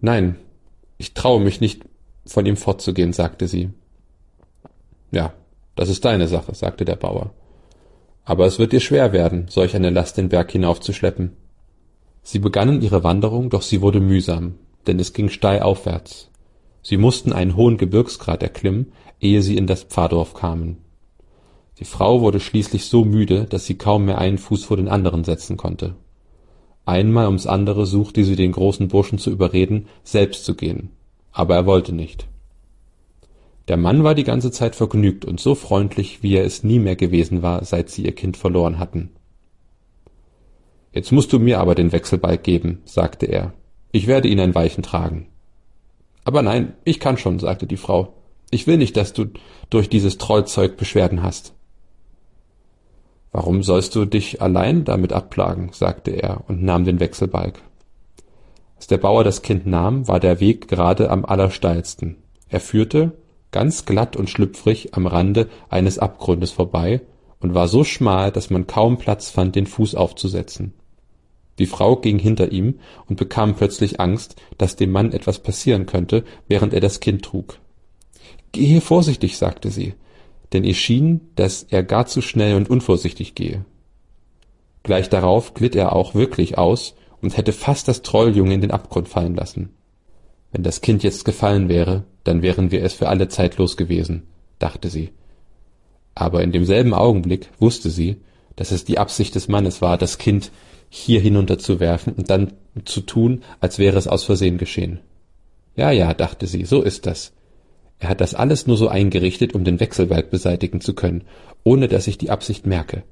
Nein, 0.00 0.36
ich 0.98 1.14
traue 1.14 1.40
mich 1.40 1.60
nicht, 1.62 1.82
von 2.26 2.44
ihm 2.44 2.58
fortzugehen, 2.58 3.14
sagte 3.14 3.48
sie. 3.48 3.70
Ja, 5.10 5.32
das 5.76 5.88
ist 5.88 6.04
deine 6.04 6.28
Sache, 6.28 6.54
sagte 6.54 6.84
der 6.84 6.96
Bauer. 6.96 7.30
Aber 8.24 8.44
es 8.44 8.58
wird 8.58 8.72
dir 8.72 8.80
schwer 8.80 9.14
werden, 9.14 9.46
solch 9.48 9.74
eine 9.74 9.88
Last 9.88 10.18
den 10.18 10.28
Berg 10.28 10.52
hinaufzuschleppen. 10.52 11.36
Sie 12.22 12.38
begannen 12.38 12.82
ihre 12.82 13.02
Wanderung, 13.02 13.48
doch 13.48 13.62
sie 13.62 13.80
wurde 13.80 14.00
mühsam, 14.00 14.56
denn 14.86 15.00
es 15.00 15.14
ging 15.14 15.30
steil 15.30 15.62
aufwärts. 15.62 16.30
Sie 16.82 16.98
mussten 16.98 17.32
einen 17.32 17.56
hohen 17.56 17.78
Gebirgsgrat 17.78 18.42
erklimmen, 18.42 18.92
ehe 19.20 19.40
sie 19.40 19.56
in 19.56 19.66
das 19.66 19.84
Pfarrdorf 19.84 20.34
kamen. 20.34 20.84
Die 21.78 21.84
Frau 21.84 22.20
wurde 22.20 22.40
schließlich 22.40 22.86
so 22.86 23.04
müde, 23.04 23.44
dass 23.44 23.66
sie 23.66 23.78
kaum 23.78 24.06
mehr 24.06 24.18
einen 24.18 24.38
Fuß 24.38 24.64
vor 24.64 24.76
den 24.76 24.88
anderen 24.88 25.24
setzen 25.24 25.56
konnte. 25.56 25.94
Einmal 26.84 27.26
ums 27.26 27.46
andere 27.46 27.86
suchte 27.86 28.24
sie 28.24 28.34
den 28.34 28.52
großen 28.52 28.88
Burschen 28.88 29.18
zu 29.18 29.30
überreden, 29.30 29.86
selbst 30.02 30.44
zu 30.44 30.54
gehen, 30.54 30.90
aber 31.32 31.54
er 31.54 31.66
wollte 31.66 31.94
nicht. 31.94 32.26
Der 33.68 33.76
Mann 33.76 34.02
war 34.02 34.14
die 34.14 34.24
ganze 34.24 34.50
Zeit 34.50 34.74
vergnügt 34.74 35.26
und 35.26 35.38
so 35.38 35.54
freundlich, 35.54 36.22
wie 36.22 36.34
er 36.34 36.44
es 36.44 36.64
nie 36.64 36.78
mehr 36.78 36.96
gewesen 36.96 37.42
war, 37.42 37.64
seit 37.64 37.90
sie 37.90 38.06
ihr 38.06 38.14
Kind 38.14 38.36
verloren 38.36 38.78
hatten. 38.78 39.10
Jetzt 40.92 41.12
musst 41.12 41.32
du 41.32 41.38
mir 41.38 41.60
aber 41.60 41.74
den 41.74 41.92
Wechselbalg 41.92 42.42
geben, 42.42 42.80
sagte 42.86 43.26
er. 43.26 43.52
Ich 43.92 44.06
werde 44.06 44.28
ihn 44.28 44.40
ein 44.40 44.54
Weichen 44.54 44.82
tragen. 44.82 45.28
Aber 46.24 46.42
nein, 46.42 46.74
ich 46.84 46.98
kann 46.98 47.18
schon, 47.18 47.38
sagte 47.38 47.66
die 47.66 47.76
Frau. 47.76 48.14
Ich 48.50 48.66
will 48.66 48.78
nicht, 48.78 48.96
dass 48.96 49.12
du 49.12 49.26
durch 49.68 49.90
dieses 49.90 50.16
Trollzeug 50.16 50.78
Beschwerden 50.78 51.22
hast. 51.22 51.54
Warum 53.32 53.62
sollst 53.62 53.94
du 53.94 54.04
dich 54.04 54.40
allein 54.40 54.84
damit 54.84 55.12
abplagen? 55.12 55.70
sagte 55.72 56.10
er 56.10 56.44
und 56.48 56.62
nahm 56.62 56.84
den 56.84 57.00
Wechselbalg. 57.00 57.60
Als 58.76 58.86
der 58.86 58.98
Bauer 58.98 59.24
das 59.24 59.42
Kind 59.42 59.66
nahm, 59.66 60.06
war 60.08 60.20
der 60.20 60.40
Weg 60.40 60.68
gerade 60.68 61.10
am 61.10 61.24
allersteilsten. 61.24 62.16
Er 62.48 62.60
führte, 62.60 63.12
ganz 63.50 63.84
glatt 63.84 64.16
und 64.16 64.30
schlüpfrig, 64.30 64.94
am 64.94 65.06
Rande 65.06 65.48
eines 65.68 65.98
Abgrundes 65.98 66.52
vorbei 66.52 67.00
und 67.40 67.54
war 67.54 67.68
so 67.68 67.84
schmal, 67.84 68.32
dass 68.32 68.50
man 68.50 68.66
kaum 68.66 68.98
Platz 68.98 69.30
fand, 69.30 69.56
den 69.56 69.66
Fuß 69.66 69.94
aufzusetzen. 69.94 70.74
Die 71.58 71.66
Frau 71.66 71.96
ging 71.96 72.18
hinter 72.18 72.52
ihm 72.52 72.78
und 73.06 73.16
bekam 73.16 73.54
plötzlich 73.56 74.00
Angst, 74.00 74.36
dass 74.58 74.76
dem 74.76 74.92
Mann 74.92 75.12
etwas 75.12 75.40
passieren 75.40 75.86
könnte, 75.86 76.24
während 76.46 76.72
er 76.72 76.80
das 76.80 77.00
Kind 77.00 77.24
trug. 77.24 77.58
Gehe 78.52 78.80
vorsichtig, 78.80 79.36
sagte 79.36 79.70
sie, 79.70 79.94
denn 80.52 80.64
ihr 80.64 80.74
schien, 80.74 81.20
dass 81.36 81.64
er 81.64 81.82
gar 81.82 82.06
zu 82.06 82.20
schnell 82.22 82.54
und 82.56 82.70
unvorsichtig 82.70 83.34
gehe. 83.34 83.64
Gleich 84.82 85.08
darauf 85.08 85.54
glitt 85.54 85.76
er 85.76 85.94
auch 85.94 86.14
wirklich 86.14 86.56
aus 86.56 86.94
und 87.20 87.36
hätte 87.36 87.52
fast 87.52 87.88
das 87.88 88.02
Trolljunge 88.02 88.54
in 88.54 88.60
den 88.60 88.70
Abgrund 88.70 89.08
fallen 89.08 89.34
lassen. 89.34 89.70
Wenn 90.52 90.62
das 90.62 90.80
Kind 90.80 91.02
jetzt 91.02 91.24
gefallen 91.24 91.68
wäre, 91.68 92.04
dann 92.24 92.42
wären 92.42 92.70
wir 92.70 92.82
es 92.82 92.94
für 92.94 93.08
alle 93.08 93.28
Zeit 93.28 93.58
los 93.58 93.76
gewesen, 93.76 94.22
dachte 94.58 94.88
sie. 94.88 95.10
Aber 96.14 96.42
in 96.42 96.52
demselben 96.52 96.94
Augenblick 96.94 97.50
wusste 97.58 97.90
sie, 97.90 98.16
dass 98.56 98.70
es 98.70 98.84
die 98.84 98.98
Absicht 98.98 99.34
des 99.34 99.48
Mannes 99.48 99.82
war, 99.82 99.98
das 99.98 100.18
Kind 100.18 100.50
hier 100.88 101.20
hinunterzuwerfen 101.20 102.14
und 102.14 102.30
dann 102.30 102.54
zu 102.84 103.02
tun, 103.02 103.42
als 103.60 103.78
wäre 103.78 103.98
es 103.98 104.08
aus 104.08 104.24
Versehen 104.24 104.58
geschehen. 104.58 105.00
Ja, 105.76 105.90
ja, 105.90 106.14
dachte 106.14 106.46
sie, 106.46 106.64
so 106.64 106.82
ist 106.82 107.06
das. 107.06 107.32
Er 107.98 108.08
hat 108.08 108.20
das 108.20 108.34
alles 108.34 108.66
nur 108.66 108.76
so 108.76 108.88
eingerichtet, 108.88 109.54
um 109.54 109.64
den 109.64 109.80
Wechselbalg 109.80 110.30
beseitigen 110.30 110.80
zu 110.80 110.94
können, 110.94 111.24
ohne 111.64 111.88
dass 111.88 112.06
ich 112.06 112.18
die 112.18 112.30
Absicht 112.30 112.66
merke. 112.66 113.02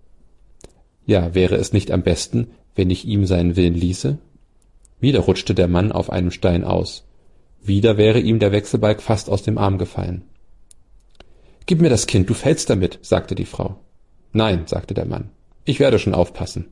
Ja, 1.05 1.35
wäre 1.35 1.57
es 1.57 1.73
nicht 1.73 1.91
am 1.91 2.03
besten, 2.03 2.49
wenn 2.75 2.91
ich 2.91 3.05
ihm 3.05 3.27
seinen 3.27 3.57
Willen 3.57 3.75
ließe? 3.75 4.19
Wieder 5.01 5.21
rutschte 5.21 5.55
der 5.55 5.69
Mann 5.69 5.93
auf 5.93 6.11
einem 6.11 6.31
Stein 6.31 6.65
aus. 6.65 7.05
Wieder 7.63 7.97
wäre 7.97 8.21
ihm 8.21 8.39
der 8.39 8.53
Wechselbalg 8.53 9.03
fast 9.03 9.29
aus 9.29 9.43
dem 9.43 9.59
Arm 9.59 9.79
gefallen. 9.79 10.23
Gib 11.67 11.81
mir 11.81 11.91
das 11.91 12.07
Kind, 12.07 12.31
du 12.31 12.35
fällst 12.35 12.71
damit, 12.71 13.01
sagte 13.03 13.35
die 13.35 13.45
Frau. 13.45 13.77
Nein, 14.33 14.65
sagte 14.67 14.95
der 14.95 15.07
Mann, 15.07 15.31
ich 15.65 15.81
werde 15.81 15.99
schon 15.99 16.15
aufpassen. 16.15 16.69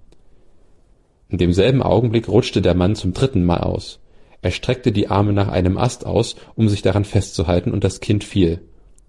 In 1.29 1.39
demselben 1.39 1.83
Augenblick 1.83 2.29
rutschte 2.29 2.63
der 2.63 2.75
Mann 2.75 2.95
zum 2.95 3.13
dritten 3.13 3.45
Mal 3.45 3.59
aus. 3.59 3.99
Er 4.45 4.51
streckte 4.51 4.93
die 4.93 5.09
Arme 5.09 5.33
nach 5.33 5.49
einem 5.49 5.79
Ast 5.79 6.05
aus, 6.05 6.37
um 6.55 6.69
sich 6.69 6.83
daran 6.83 7.07
festzuhalten, 7.07 7.73
und 7.73 7.83
das 7.83 8.01
Kind 8.01 8.25
fiel. 8.25 8.61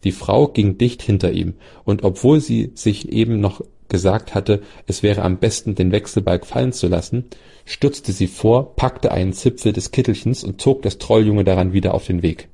Die 0.06 0.14
Frau 0.14 0.48
ging 0.48 0.78
dicht 0.78 1.02
hinter 1.02 1.34
ihm, 1.34 1.56
und 1.84 2.06
obwohl 2.06 2.40
sie 2.40 2.72
sich 2.74 3.10
eben 3.10 3.42
noch 3.42 3.60
gesagt 3.90 4.34
hatte, 4.34 4.62
es 4.88 5.04
wäre 5.04 5.24
am 5.24 5.40
besten, 5.40 5.76
den 5.76 5.92
Wechselbalg 5.92 6.46
fallen 6.46 6.72
zu 6.72 6.88
lassen, 6.88 7.26
stürzte 7.66 8.14
sie 8.14 8.28
vor, 8.28 8.78
packte 8.78 9.12
einen 9.12 9.34
Zipfel 9.34 9.74
des 9.74 9.92
Kittelchens 9.92 10.46
und 10.46 10.62
zog 10.62 10.84
das 10.84 11.00
Trolljunge 11.00 11.44
daran 11.44 11.74
wieder 11.74 11.96
auf 11.96 12.06
den 12.06 12.24
Weg. 12.24 12.48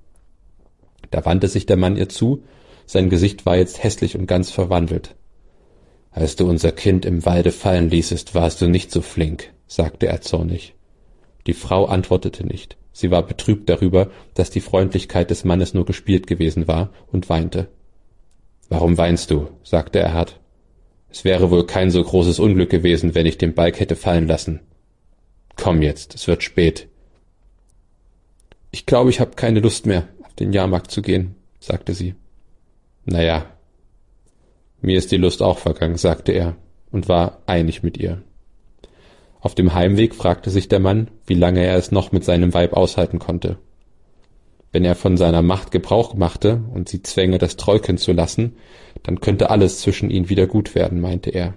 Da 1.12 1.24
wandte 1.24 1.50
sich 1.50 1.68
der 1.68 1.78
Mann 1.78 1.98
ihr 1.98 2.10
zu, 2.10 2.42
sein 2.88 3.12
Gesicht 3.12 3.46
war 3.46 3.58
jetzt 3.58 3.84
hässlich 3.84 4.18
und 4.18 4.26
ganz 4.26 4.50
verwandelt. 4.50 5.14
Als 6.10 6.36
du 6.36 6.50
unser 6.50 6.72
Kind 6.72 7.06
im 7.06 7.28
Walde 7.28 7.52
fallen 7.52 7.92
ließest, 7.92 8.34
warst 8.34 8.60
du 8.60 8.68
nicht 8.68 8.92
so 8.92 9.02
flink, 9.02 9.54
sagte 9.68 10.08
er 10.08 10.22
zornig. 10.22 10.74
Die 11.48 11.54
Frau 11.54 11.86
antwortete 11.86 12.46
nicht. 12.46 12.78
Sie 12.94 13.12
war 13.12 13.24
betrübt 13.24 13.70
darüber, 13.70 14.12
dass 14.34 14.50
die 14.50 14.62
Freundlichkeit 14.62 15.30
des 15.30 15.44
Mannes 15.44 15.74
nur 15.74 15.86
gespielt 15.86 16.28
gewesen 16.28 16.68
war, 16.68 16.92
und 17.12 17.30
weinte. 17.30 17.68
Warum 18.70 18.98
weinst 18.98 19.32
du? 19.32 19.50
sagte 19.64 20.00
er 20.00 20.14
hart. 20.14 20.40
Es 21.10 21.24
wäre 21.26 21.52
wohl 21.52 21.66
kein 21.66 21.92
so 21.92 22.02
großes 22.02 22.40
Unglück 22.40 22.70
gewesen, 22.70 23.16
wenn 23.16 23.26
ich 23.26 23.38
den 23.38 23.54
Balg 23.54 23.80
hätte 23.80 23.96
fallen 23.96 24.28
lassen. 24.28 24.62
Komm 25.58 25.82
jetzt, 25.82 26.16
es 26.16 26.28
wird 26.28 26.44
spät. 26.44 26.88
Ich 28.72 28.86
glaube, 28.86 29.10
ich 29.10 29.20
habe 29.20 29.36
keine 29.36 29.60
Lust 29.60 29.86
mehr, 29.86 30.08
auf 30.24 30.34
den 30.36 30.54
Jahrmarkt 30.54 30.92
zu 30.92 31.02
gehen, 31.02 31.36
sagte 31.60 31.94
sie. 31.94 32.16
Na 33.06 33.22
ja. 33.22 33.46
Mir 34.82 34.98
ist 34.98 35.12
die 35.12 35.18
Lust 35.18 35.42
auch 35.42 35.60
vergangen, 35.60 35.98
sagte 35.98 36.32
er 36.32 36.56
und 36.92 37.10
war 37.10 37.42
einig 37.46 37.84
mit 37.84 37.98
ihr. 37.98 38.24
Auf 39.42 39.56
dem 39.56 39.74
Heimweg 39.74 40.14
fragte 40.14 40.52
sich 40.52 40.70
der 40.70 40.80
Mann, 40.80 41.10
wie 41.26 41.34
lange 41.34 41.66
er 41.66 41.76
es 41.76 41.92
noch 41.92 42.12
mit 42.12 42.24
seinem 42.24 42.54
Weib 42.54 42.74
aushalten 42.74 43.18
konnte. 43.18 43.58
Wenn 44.72 44.86
er 44.86 44.96
von 44.96 45.18
seiner 45.18 45.42
Macht 45.42 45.72
Gebrauch 45.72 46.14
machte 46.14 46.64
und 46.74 46.88
sie 46.88 47.02
zwänge, 47.02 47.40
das 47.40 47.58
Trollkind 47.58 48.00
zu 48.00 48.14
lassen, 48.14 48.54
dann 49.04 49.20
könnte 49.20 49.50
alles 49.50 49.80
zwischen 49.80 50.12
ihnen 50.12 50.30
wieder 50.30 50.48
gut 50.48 50.76
werden, 50.76 51.02
meinte 51.02 51.32
er. 51.32 51.56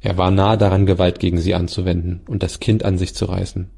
Er 0.00 0.18
war 0.18 0.30
nahe 0.30 0.58
daran, 0.58 0.86
Gewalt 0.86 1.18
gegen 1.18 1.38
sie 1.38 1.54
anzuwenden 1.54 2.20
und 2.28 2.42
das 2.42 2.60
Kind 2.60 2.84
an 2.84 2.98
sich 2.98 3.14
zu 3.14 3.24
reißen. 3.24 3.70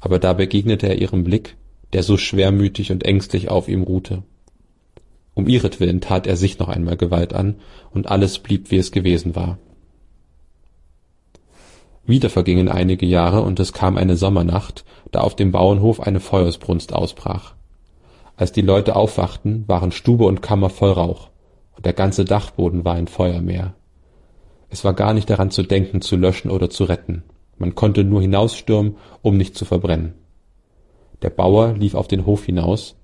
Aber 0.00 0.18
da 0.18 0.32
begegnete 0.32 0.88
er 0.88 0.98
ihrem 0.98 1.24
Blick, 1.24 1.56
der 1.92 2.02
so 2.02 2.16
schwermütig 2.16 2.92
und 2.92 3.04
ängstlich 3.04 3.48
auf 3.48 3.68
ihm 3.68 3.82
ruhte. 3.82 4.24
Um 5.32 5.46
ihretwillen 5.46 6.00
tat 6.00 6.26
er 6.26 6.36
sich 6.36 6.58
noch 6.58 6.68
einmal 6.68 6.96
Gewalt 6.96 7.32
an, 7.32 7.54
und 7.90 8.08
alles 8.08 8.40
blieb, 8.40 8.70
wie 8.72 8.76
es 8.76 8.90
gewesen 8.90 9.36
war. 9.36 9.58
Wieder 12.08 12.30
vergingen 12.30 12.70
einige 12.70 13.04
Jahre 13.04 13.42
und 13.42 13.60
es 13.60 13.74
kam 13.74 13.98
eine 13.98 14.16
Sommernacht, 14.16 14.86
da 15.12 15.20
auf 15.20 15.36
dem 15.36 15.52
Bauernhof 15.52 16.00
eine 16.00 16.20
Feuersbrunst 16.20 16.94
ausbrach. 16.94 17.52
Als 18.34 18.50
die 18.50 18.62
Leute 18.62 18.96
aufwachten, 18.96 19.64
waren 19.66 19.92
Stube 19.92 20.24
und 20.24 20.40
Kammer 20.40 20.70
voll 20.70 20.92
Rauch, 20.92 21.28
und 21.76 21.84
der 21.84 21.92
ganze 21.92 22.24
Dachboden 22.24 22.86
war 22.86 22.94
ein 22.94 23.08
Feuermeer. 23.08 23.74
Es 24.70 24.84
war 24.84 24.94
gar 24.94 25.12
nicht 25.12 25.28
daran 25.28 25.50
zu 25.50 25.62
denken, 25.62 26.00
zu 26.00 26.16
löschen 26.16 26.50
oder 26.50 26.70
zu 26.70 26.84
retten. 26.84 27.24
Man 27.58 27.74
konnte 27.74 28.04
nur 28.04 28.22
hinausstürmen, 28.22 28.96
um 29.20 29.36
nicht 29.36 29.54
zu 29.54 29.66
verbrennen 29.66 30.14
Der 31.20 31.30
Bauer 31.30 31.74
lief 31.74 31.94
auf 31.94 32.08
den 32.08 32.24
Hof 32.24 32.46
hinaus 32.46 32.96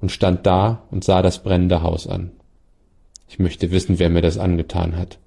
und 0.00 0.12
stand 0.12 0.46
da 0.46 0.84
und 0.92 1.02
sah 1.02 1.22
das 1.22 1.42
brennende 1.42 1.82
Haus 1.82 2.06
an. 2.06 2.30
Ich 3.26 3.40
möchte 3.40 3.72
wissen, 3.72 3.98
wer 3.98 4.10
mir 4.10 4.22
das 4.22 4.38
angetan 4.38 4.96
hat. 4.96 5.18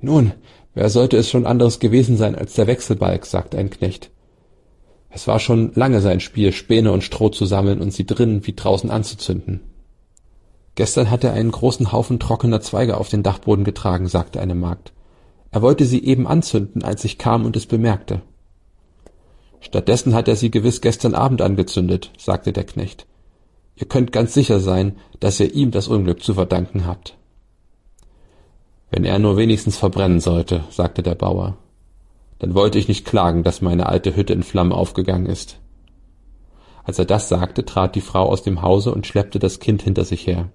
Nun, 0.00 0.32
wer 0.76 0.90
sollte 0.90 1.16
es 1.16 1.28
schon 1.28 1.46
anderes 1.46 1.80
gewesen 1.80 2.16
sein 2.16 2.36
als 2.36 2.52
der 2.52 2.68
Wechselbalg, 2.68 3.26
sagte 3.26 3.58
ein 3.58 3.70
Knecht. 3.70 4.10
Es 5.08 5.26
war 5.26 5.40
schon 5.40 5.72
lange 5.74 6.02
sein 6.02 6.20
Spiel, 6.20 6.52
Späne 6.52 6.92
und 6.92 7.02
Stroh 7.02 7.30
zu 7.30 7.46
sammeln 7.46 7.80
und 7.80 7.92
sie 7.92 8.06
drinnen 8.06 8.46
wie 8.46 8.54
draußen 8.54 8.90
anzuzünden. 8.90 9.62
Gestern 10.74 11.10
hat 11.10 11.24
er 11.24 11.32
einen 11.32 11.50
großen 11.50 11.90
Haufen 11.92 12.20
trockener 12.20 12.60
Zweige 12.60 12.98
auf 12.98 13.08
den 13.08 13.22
Dachboden 13.22 13.64
getragen, 13.64 14.06
sagte 14.06 14.38
eine 14.38 14.54
Magd. 14.54 14.92
Er 15.50 15.62
wollte 15.62 15.86
sie 15.86 16.04
eben 16.04 16.26
anzünden, 16.26 16.84
als 16.84 17.04
ich 17.06 17.16
kam 17.16 17.46
und 17.46 17.56
es 17.56 17.64
bemerkte. 17.64 18.20
Stattdessen 19.60 20.12
hat 20.12 20.28
er 20.28 20.36
sie 20.36 20.50
gewiss 20.50 20.82
gestern 20.82 21.14
Abend 21.14 21.40
angezündet, 21.40 22.10
sagte 22.18 22.52
der 22.52 22.64
Knecht. 22.64 23.06
Ihr 23.76 23.88
könnt 23.88 24.12
ganz 24.12 24.34
sicher 24.34 24.60
sein, 24.60 24.96
dass 25.20 25.40
ihr 25.40 25.54
ihm 25.54 25.70
das 25.70 25.88
Unglück 25.88 26.22
zu 26.22 26.34
verdanken 26.34 26.86
habt. 26.86 27.16
Wenn 28.90 29.04
er 29.04 29.18
nur 29.18 29.36
wenigstens 29.36 29.76
verbrennen 29.76 30.20
sollte, 30.20 30.64
sagte 30.70 31.02
der 31.02 31.14
Bauer. 31.14 31.56
Dann 32.38 32.54
wollte 32.54 32.78
ich 32.78 32.88
nicht 32.88 33.04
klagen, 33.04 33.42
dass 33.42 33.62
meine 33.62 33.86
alte 33.86 34.14
Hütte 34.14 34.32
in 34.32 34.42
Flammen 34.42 34.72
aufgegangen 34.72 35.26
ist. 35.26 35.58
Als 36.84 36.98
er 36.98 37.04
das 37.04 37.28
sagte, 37.28 37.64
trat 37.64 37.96
die 37.96 38.00
Frau 38.00 38.28
aus 38.28 38.42
dem 38.42 38.62
Hause 38.62 38.94
und 38.94 39.06
schleppte 39.06 39.38
das 39.38 39.58
Kind 39.58 39.82
hinter 39.82 40.04
sich 40.04 40.26
her. 40.26 40.50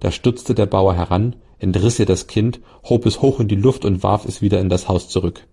Da 0.00 0.10
stutzte 0.10 0.54
der 0.54 0.66
Bauer 0.66 0.94
heran, 0.94 1.36
entriss 1.58 1.98
ihr 1.98 2.06
das 2.06 2.26
Kind, 2.26 2.60
hob 2.84 3.04
es 3.04 3.20
hoch 3.20 3.40
in 3.40 3.48
die 3.48 3.56
Luft 3.56 3.84
und 3.84 4.02
warf 4.02 4.24
es 4.24 4.40
wieder 4.40 4.60
in 4.60 4.68
das 4.68 4.88
Haus 4.88 5.08
zurück. 5.08 5.46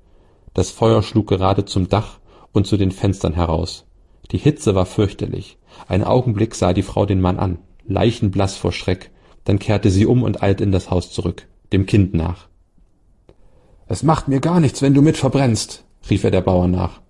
Das 0.53 0.69
Feuer 0.71 1.03
schlug 1.03 1.27
gerade 1.27 1.65
zum 1.65 1.89
Dach 1.89 2.19
und 2.53 2.65
zu 2.65 2.77
den 2.77 2.91
Fenstern 2.91 3.33
heraus. 3.33 3.85
Die 4.31 4.37
Hitze 4.37 4.73
war 4.73 4.85
fürchterlich. 4.85 5.57
Einen 5.87 6.05
Augenblick 6.05 6.55
sah 6.55 6.73
die 6.73 6.83
Frau 6.83 7.05
den 7.05 7.19
Mann 7.19 7.37
an, 7.37 7.57
leichenblaß 7.87 8.55
vor 8.55 8.71
Schreck, 8.71 9.11
dann 9.43 9.59
kehrte 9.59 9.91
sie 9.91 10.05
um 10.05 10.23
und 10.23 10.41
eilte 10.41 10.63
in 10.63 10.71
das 10.71 10.89
Haus 10.89 11.11
zurück, 11.11 11.47
dem 11.73 11.85
Kind 11.85 12.13
nach. 12.13 12.47
Es 13.87 14.03
macht 14.03 14.27
mir 14.27 14.39
gar 14.39 14.59
nichts, 14.59 14.81
wenn 14.81 14.93
du 14.93 15.01
mit 15.01 15.17
verbrennst, 15.17 15.83
rief 16.09 16.23
er 16.23 16.31
der 16.31 16.41
Bauer 16.41 16.67
nach. 16.67 17.01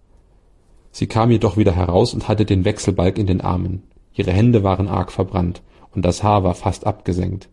Sie 0.91 1.07
kam 1.07 1.31
jedoch 1.31 1.57
wieder 1.57 1.75
heraus 1.75 2.13
und 2.13 2.27
hatte 2.27 2.45
den 2.45 2.65
Wechselbalg 2.65 3.17
in 3.17 3.27
den 3.27 3.41
Armen. 3.41 3.83
Ihre 4.13 4.31
Hände 4.31 4.63
waren 4.63 4.87
arg 4.87 5.11
verbrannt, 5.11 5.61
und 5.93 6.03
das 6.03 6.23
Haar 6.23 6.43
war 6.43 6.55
fast 6.55 6.85
abgesenkt. 6.85 7.49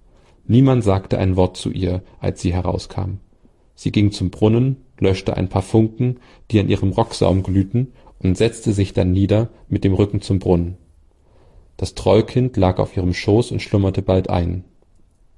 Niemand 0.46 0.84
sagte 0.84 1.18
ein 1.18 1.36
Wort 1.36 1.56
zu 1.56 1.70
ihr, 1.70 2.02
als 2.20 2.40
sie 2.40 2.52
herauskam. 2.52 3.18
Sie 3.74 3.92
ging 3.92 4.12
zum 4.12 4.30
Brunnen, 4.30 4.76
löschte 4.98 5.36
ein 5.36 5.48
paar 5.48 5.62
Funken, 5.62 6.20
die 6.50 6.60
an 6.60 6.68
ihrem 6.68 6.90
Rocksaum 6.90 7.42
glühten, 7.42 7.92
und 8.18 8.36
setzte 8.36 8.72
sich 8.72 8.92
dann 8.92 9.12
nieder 9.12 9.48
mit 9.68 9.84
dem 9.84 9.94
Rücken 9.94 10.20
zum 10.20 10.38
Brunnen. 10.38 10.76
Das 11.76 11.94
Trollkind 11.94 12.56
lag 12.56 12.78
auf 12.78 12.96
ihrem 12.96 13.14
Schoß 13.14 13.50
und 13.50 13.60
schlummerte 13.60 14.02
bald 14.02 14.30
ein. 14.30 14.64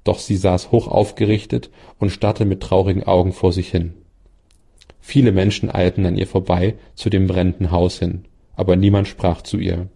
Doch 0.05 0.19
sie 0.19 0.37
saß 0.37 0.71
hoch 0.71 0.87
aufgerichtet 0.87 1.71
und 1.99 2.11
starrte 2.11 2.45
mit 2.45 2.63
traurigen 2.63 3.05
Augen 3.05 3.33
vor 3.33 3.53
sich 3.53 3.71
hin. 3.71 3.95
Viele 5.01 5.33
Menschen 5.33 5.75
eilten 5.75 6.07
an 6.07 6.17
ihr 6.17 6.27
vorbei 6.27 6.77
zu 6.95 7.11
dem 7.11 7.27
brennenden 7.27 7.71
Haus 7.71 7.99
hin, 7.99 8.25
aber 8.55 8.77
niemand 8.77 9.09
sprach 9.09 9.43
zu 9.43 9.59
ihr. 9.59 9.89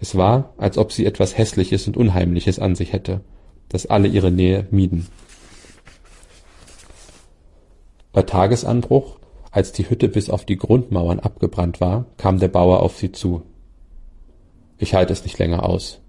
Es 0.00 0.16
war, 0.16 0.54
als 0.56 0.78
ob 0.78 0.92
sie 0.92 1.06
etwas 1.06 1.36
Hässliches 1.36 1.86
und 1.88 1.96
Unheimliches 1.96 2.58
an 2.58 2.76
sich 2.76 2.92
hätte, 2.92 3.20
das 3.68 3.86
alle 3.86 4.08
ihre 4.08 4.30
Nähe 4.30 4.66
mieden. 4.70 5.08
Bei 8.12 8.22
Tagesanbruch, 8.22 9.18
als 9.50 9.72
die 9.72 9.88
Hütte 9.90 10.08
bis 10.08 10.30
auf 10.30 10.44
die 10.44 10.56
Grundmauern 10.56 11.20
abgebrannt 11.20 11.80
war, 11.80 12.06
kam 12.16 12.38
der 12.38 12.48
Bauer 12.48 12.80
auf 12.80 12.96
sie 12.96 13.12
zu. 13.12 13.42
Ich 14.78 14.94
halte 14.94 15.12
es 15.12 15.24
nicht 15.24 15.38
länger 15.38 15.64
aus. 15.64 16.00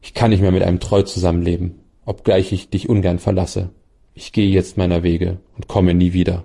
Ich 0.00 0.14
kann 0.14 0.30
nicht 0.30 0.40
mehr 0.40 0.52
mit 0.52 0.62
einem 0.62 0.80
Treu 0.80 1.02
zusammenleben, 1.02 1.80
obgleich 2.04 2.52
ich 2.52 2.70
dich 2.70 2.88
ungern 2.88 3.18
verlasse. 3.18 3.70
Ich 4.14 4.32
gehe 4.32 4.48
jetzt 4.48 4.76
meiner 4.76 5.02
Wege 5.02 5.38
und 5.56 5.68
komme 5.68 5.94
nie 5.94 6.12
wieder. 6.12 6.44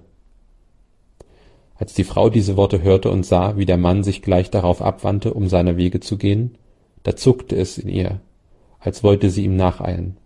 Als 1.75 1.93
die 1.93 2.03
Frau 2.03 2.29
diese 2.29 2.57
Worte 2.57 2.81
hörte 2.81 3.09
und 3.09 3.25
sah, 3.25 3.55
wie 3.57 3.65
der 3.65 3.77
Mann 3.77 4.03
sich 4.03 4.21
gleich 4.21 4.49
darauf 4.49 4.81
abwandte, 4.81 5.33
um 5.33 5.47
seiner 5.47 5.77
Wege 5.77 5.99
zu 5.99 6.17
gehen, 6.17 6.57
da 7.03 7.15
zuckte 7.15 7.55
es 7.55 7.77
in 7.77 7.87
ihr, 7.87 8.19
als 8.79 9.03
wollte 9.03 9.29
sie 9.29 9.45
ihm 9.45 9.55
nacheilen. 9.55 10.17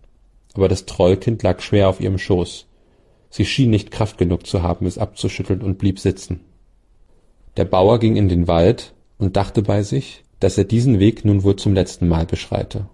Aber 0.54 0.68
das 0.68 0.86
Trollkind 0.86 1.42
lag 1.42 1.60
schwer 1.60 1.88
auf 1.88 2.00
ihrem 2.00 2.18
Schoß. 2.18 2.66
Sie 3.30 3.44
schien 3.44 3.70
nicht 3.70 3.90
Kraft 3.90 4.18
genug 4.18 4.46
zu 4.46 4.62
haben, 4.62 4.86
es 4.86 4.98
abzuschütteln 4.98 5.62
und 5.62 5.78
blieb 5.78 5.98
sitzen. 5.98 6.40
Der 7.56 7.64
Bauer 7.64 7.98
ging 7.98 8.16
in 8.16 8.28
den 8.28 8.48
Wald 8.48 8.94
und 9.18 9.36
dachte 9.36 9.62
bei 9.62 9.82
sich, 9.82 10.24
dass 10.40 10.58
er 10.58 10.64
diesen 10.64 10.98
Weg 10.98 11.24
nun 11.24 11.42
wohl 11.44 11.56
zum 11.56 11.74
letzten 11.74 12.08
Mal 12.08 12.26
beschreite. 12.26 12.86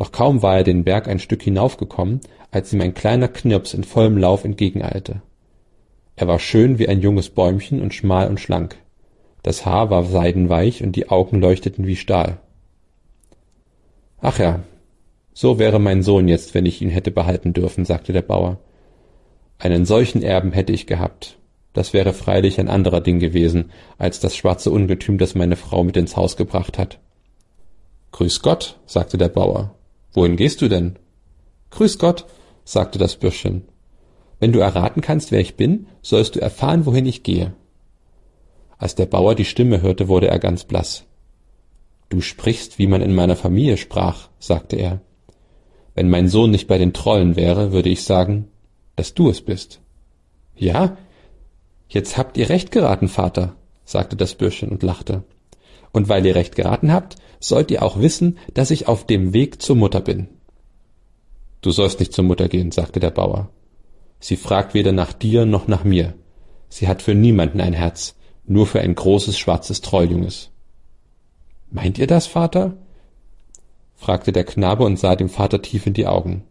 Doch 0.00 0.12
kaum 0.12 0.40
war 0.40 0.56
er 0.56 0.64
den 0.64 0.82
Berg 0.82 1.08
ein 1.08 1.18
Stück 1.18 1.42
hinaufgekommen, 1.42 2.20
als 2.50 2.72
ihm 2.72 2.80
ein 2.80 2.94
kleiner 2.94 3.28
Knirps 3.28 3.74
in 3.74 3.84
vollem 3.84 4.16
Lauf 4.16 4.44
entgegeneilte. 4.44 5.20
Er 6.16 6.26
war 6.26 6.38
schön 6.38 6.78
wie 6.78 6.88
ein 6.88 7.02
junges 7.02 7.28
Bäumchen 7.28 7.82
und 7.82 7.92
schmal 7.92 8.26
und 8.28 8.40
schlank. 8.40 8.78
Das 9.42 9.66
Haar 9.66 9.90
war 9.90 10.04
seidenweich 10.04 10.82
und 10.82 10.96
die 10.96 11.10
Augen 11.10 11.38
leuchteten 11.38 11.86
wie 11.86 11.96
Stahl. 11.96 12.38
Ach 14.22 14.38
ja, 14.38 14.60
so 15.34 15.58
wäre 15.58 15.78
mein 15.78 16.02
Sohn 16.02 16.28
jetzt, 16.28 16.54
wenn 16.54 16.64
ich 16.64 16.80
ihn 16.80 16.88
hätte 16.88 17.10
behalten 17.10 17.52
dürfen, 17.52 17.84
sagte 17.84 18.14
der 18.14 18.22
Bauer. 18.22 18.56
Einen 19.58 19.84
solchen 19.84 20.22
Erben 20.22 20.52
hätte 20.52 20.72
ich 20.72 20.86
gehabt. 20.86 21.36
Das 21.74 21.92
wäre 21.92 22.14
freilich 22.14 22.58
ein 22.58 22.68
anderer 22.68 23.02
Ding 23.02 23.18
gewesen, 23.18 23.70
als 23.98 24.18
das 24.18 24.34
schwarze 24.34 24.70
Ungetüm, 24.70 25.18
das 25.18 25.34
meine 25.34 25.56
Frau 25.56 25.84
mit 25.84 25.98
ins 25.98 26.16
Haus 26.16 26.38
gebracht 26.38 26.78
hat. 26.78 27.00
Grüß 28.12 28.40
Gott, 28.40 28.80
sagte 28.86 29.18
der 29.18 29.28
Bauer. 29.28 29.74
Wohin 30.12 30.36
gehst 30.36 30.60
du 30.60 30.68
denn? 30.68 30.98
Grüß 31.70 31.98
Gott, 31.98 32.26
sagte 32.64 32.98
das 32.98 33.16
Bürschchen. 33.16 33.62
Wenn 34.38 34.52
du 34.52 34.58
erraten 34.58 35.02
kannst, 35.02 35.30
wer 35.30 35.40
ich 35.40 35.56
bin, 35.56 35.86
sollst 36.02 36.34
du 36.34 36.40
erfahren, 36.40 36.86
wohin 36.86 37.06
ich 37.06 37.22
gehe. 37.22 37.52
Als 38.78 38.94
der 38.94 39.06
Bauer 39.06 39.34
die 39.34 39.44
Stimme 39.44 39.82
hörte, 39.82 40.08
wurde 40.08 40.28
er 40.28 40.38
ganz 40.38 40.64
blass. 40.64 41.04
Du 42.08 42.20
sprichst, 42.20 42.78
wie 42.78 42.86
man 42.86 43.02
in 43.02 43.14
meiner 43.14 43.36
Familie 43.36 43.76
sprach, 43.76 44.28
sagte 44.38 44.76
er. 44.76 45.00
Wenn 45.94 46.08
mein 46.08 46.28
Sohn 46.28 46.50
nicht 46.50 46.66
bei 46.66 46.78
den 46.78 46.92
Trollen 46.92 47.36
wäre, 47.36 47.72
würde 47.72 47.90
ich 47.90 48.04
sagen, 48.04 48.48
dass 48.96 49.14
du 49.14 49.28
es 49.28 49.42
bist. 49.42 49.80
Ja, 50.56 50.96
jetzt 51.88 52.16
habt 52.16 52.36
ihr 52.36 52.48
recht 52.48 52.72
geraten, 52.72 53.08
Vater, 53.08 53.54
sagte 53.84 54.16
das 54.16 54.34
Bürschchen 54.34 54.70
und 54.70 54.82
lachte. 54.82 55.24
Und 55.92 56.08
weil 56.08 56.24
ihr 56.24 56.34
recht 56.34 56.54
geraten 56.54 56.92
habt, 56.92 57.16
sollt 57.40 57.70
ihr 57.70 57.82
auch 57.82 57.98
wissen, 57.98 58.38
dass 58.54 58.70
ich 58.70 58.86
auf 58.86 59.06
dem 59.06 59.32
Weg 59.32 59.60
zur 59.62 59.76
Mutter 59.76 60.00
bin. 60.00 60.28
Du 61.62 61.70
sollst 61.70 61.98
nicht 61.98 62.12
zur 62.12 62.24
Mutter 62.24 62.48
gehen, 62.48 62.70
sagte 62.70 63.00
der 63.00 63.10
Bauer. 63.10 63.50
Sie 64.18 64.36
fragt 64.36 64.74
weder 64.74 64.92
nach 64.92 65.12
dir 65.12 65.46
noch 65.46 65.66
nach 65.66 65.84
mir. 65.84 66.14
Sie 66.68 66.86
hat 66.86 67.02
für 67.02 67.14
niemanden 67.14 67.60
ein 67.60 67.72
Herz, 67.72 68.14
nur 68.46 68.66
für 68.66 68.80
ein 68.80 68.94
großes 68.94 69.38
schwarzes 69.38 69.80
Trolljunges. 69.80 70.50
Meint 71.70 71.98
ihr 71.98 72.06
das, 72.06 72.26
Vater? 72.26 72.76
fragte 73.94 74.32
der 74.32 74.44
Knabe 74.44 74.84
und 74.84 74.98
sah 74.98 75.16
dem 75.16 75.28
Vater 75.28 75.60
tief 75.60 75.86
in 75.86 75.92
die 75.92 76.06
Augen. 76.06 76.44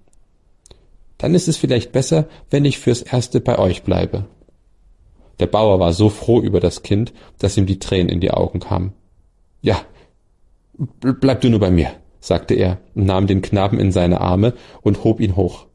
Dann 1.18 1.36
ist 1.36 1.48
es 1.48 1.58
vielleicht 1.58 1.92
besser, 1.92 2.28
wenn 2.50 2.66
ich 2.66 2.80
fürs 2.80 3.02
Erste 3.02 3.42
bei 3.42 3.58
euch 3.60 3.84
bleibe. 3.84 4.26
Der 5.40 5.48
Bauer 5.48 5.80
war 5.80 5.94
so 5.94 6.10
froh 6.10 6.42
über 6.42 6.60
das 6.60 6.84
Kind, 6.84 7.14
dass 7.38 7.58
ihm 7.58 7.66
die 7.66 7.80
Tränen 7.80 8.10
in 8.10 8.20
die 8.20 8.32
Augen 8.32 8.60
kamen. 8.60 8.94
Ja, 9.62 9.82
bleib 11.02 11.42
du 11.42 11.50
nur 11.50 11.60
bei 11.60 11.72
mir, 11.72 11.92
sagte 12.20 12.54
er 12.54 12.80
und 12.96 13.06
nahm 13.06 13.28
den 13.28 13.42
Knaben 13.42 13.80
in 13.80 13.92
seine 13.92 14.22
Arme 14.22 14.54
und 14.82 15.04
hob 15.04 15.20
ihn 15.20 15.36
hoch. 15.36 15.66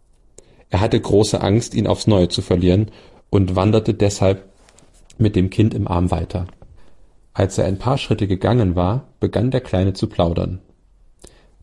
Er 0.71 0.81
hatte 0.81 1.01
große 1.01 1.41
Angst, 1.41 1.75
ihn 1.75 1.87
aufs 1.87 2.07
Neue 2.07 2.29
zu 2.29 2.43
verlieren 2.43 2.91
und 3.31 3.57
wanderte 3.57 3.95
deshalb 3.95 4.49
mit 5.19 5.37
dem 5.37 5.51
Kind 5.51 5.75
im 5.75 5.87
Arm 5.87 6.11
weiter. 6.11 6.47
Als 7.33 7.59
er 7.59 7.67
ein 7.67 7.79
paar 7.79 7.99
Schritte 7.99 8.27
gegangen 8.27 8.77
war, 8.77 9.09
begann 9.21 9.51
der 9.51 9.61
Kleine 9.61 9.93
zu 9.93 10.09
plaudern. 10.09 10.61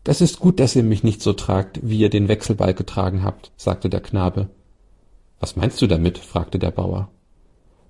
Das 0.04 0.22
ist 0.22 0.40
gut, 0.40 0.60
dass 0.60 0.76
ihr 0.76 0.84
mich 0.84 1.04
nicht 1.04 1.22
so 1.22 1.34
tragt, 1.34 1.80
wie 1.84 2.00
ihr 2.00 2.10
den 2.10 2.28
Wechselbalg 2.28 2.76
getragen 2.76 3.24
habt, 3.24 3.52
sagte 3.56 3.90
der 3.90 4.02
Knabe. 4.02 4.50
Was 5.40 5.56
meinst 5.56 5.82
du 5.82 5.88
damit? 5.88 6.18
fragte 6.18 6.60
der 6.60 6.72
Bauer. 6.72 7.10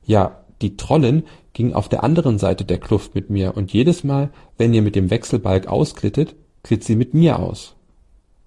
Ja, 0.04 0.44
die 0.62 0.78
Trollin 0.78 1.24
ging 1.54 1.74
auf 1.74 1.90
der 1.90 2.04
anderen 2.04 2.38
Seite 2.38 2.66
der 2.66 2.80
Kluft 2.80 3.16
mit 3.16 3.30
mir, 3.30 3.58
und 3.58 3.74
jedes 3.74 4.04
Mal, 4.04 4.30
wenn 4.58 4.74
ihr 4.74 4.82
mit 4.82 4.96
dem 4.96 5.10
Wechselbalg 5.10 5.68
ausglittet, 5.68 6.36
glitt 6.64 6.84
sie 6.84 6.96
mit 6.96 7.14
mir 7.14 7.40
aus. 7.40 7.76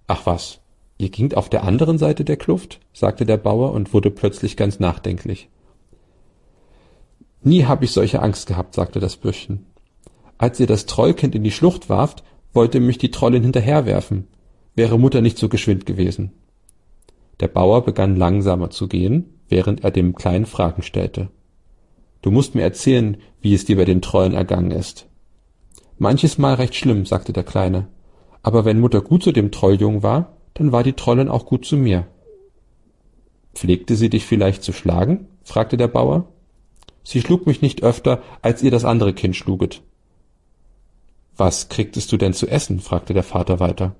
Ach 0.07 0.27
was, 0.27 0.61
Ihr 0.97 1.09
gingt 1.09 1.37
auf 1.37 1.49
der 1.49 1.65
anderen 1.65 1.99
Seite 1.99 2.25
der 2.25 2.37
Kluft? 2.37 2.81
sagte 2.93 3.27
der 3.27 3.37
Bauer 3.37 3.73
und 3.73 3.93
wurde 3.93 4.11
plötzlich 4.11 4.57
ganz 4.57 4.79
nachdenklich. 4.79 5.49
Nie 7.43 7.65
hab 7.65 7.83
ich 7.83 7.91
solche 7.91 8.23
Angst 8.23 8.47
gehabt, 8.47 8.75
sagte 8.75 9.01
das 9.01 9.17
Bürschchen. 9.17 9.67
Als 10.39 10.61
ihr 10.61 10.67
das 10.67 10.87
Trollkind 10.87 11.35
in 11.35 11.45
die 11.45 11.51
Schlucht 11.51 11.89
warft, 11.89 12.23
wollte 12.53 12.81
mich 12.81 12.99
die 12.99 13.11
Trollin 13.11 13.43
hinterherwerfen. 13.43 14.29
Wäre 14.77 14.99
Mutter 14.99 15.21
nicht 15.21 15.39
so 15.39 15.49
geschwind 15.49 15.85
gewesen. 15.85 16.33
Der 17.41 17.49
Bauer 17.49 17.85
begann 17.85 18.17
langsamer 18.17 18.71
zu 18.71 18.89
gehen, 18.89 19.41
während 19.49 19.85
er 19.85 19.91
dem 19.91 20.15
Kleinen 20.15 20.47
Fragen 20.47 20.83
stellte. 20.83 21.29
Du 22.25 22.31
musst 22.31 22.55
mir 22.55 22.63
erzählen, 22.63 23.19
wie 23.43 23.53
es 23.53 23.67
dir 23.67 23.77
bei 23.77 23.85
den 23.85 24.01
Trollen 24.01 24.33
ergangen 24.33 24.71
ist. 24.71 25.11
Manches 25.99 26.39
Mal 26.39 26.55
recht 26.55 26.75
schlimm, 26.75 27.05
sagte 27.05 27.35
der 27.35 27.45
Kleine. 27.45 27.89
Aber 28.43 28.65
wenn 28.65 28.81
Mutter 28.81 29.03
gut 29.03 29.23
zu 29.23 29.31
dem 29.31 29.53
Trolljungen 29.53 30.03
war, 30.03 30.39
dann 30.55 30.73
war 30.73 30.83
die 30.83 30.95
Trollin 30.95 31.29
auch 31.29 31.45
gut 31.45 31.67
zu 31.67 31.77
mir. 31.77 32.07
Pflegte 33.55 33.95
sie 33.95 34.09
dich 34.09 34.25
vielleicht 34.25 34.63
zu 34.63 34.73
schlagen? 34.73 35.29
fragte 35.43 35.77
der 35.77 35.89
Bauer. 35.89 36.27
Sie 37.03 37.21
schlug 37.21 37.47
mich 37.47 37.61
nicht 37.61 37.83
öfter, 37.83 38.23
als 38.41 38.63
ihr 38.63 38.71
das 38.71 38.87
andere 38.87 39.13
Kind 39.13 39.37
schluget. 39.37 39.83
Was 41.37 41.69
kriegtest 41.69 42.11
du 42.11 42.17
denn 42.17 42.33
zu 42.33 42.49
essen? 42.49 42.81
fragte 42.81 43.13
der 43.13 43.23
Vater 43.23 43.61
weiter. 43.61 43.97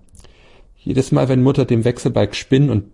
Jedes 0.79 1.13
Mal, 1.13 1.29
wenn 1.29 1.43
Mutter 1.43 1.67
dem 1.67 1.85
Wechselbalg 1.85 2.35
Spinnen 2.35 2.71
und, 2.71 2.85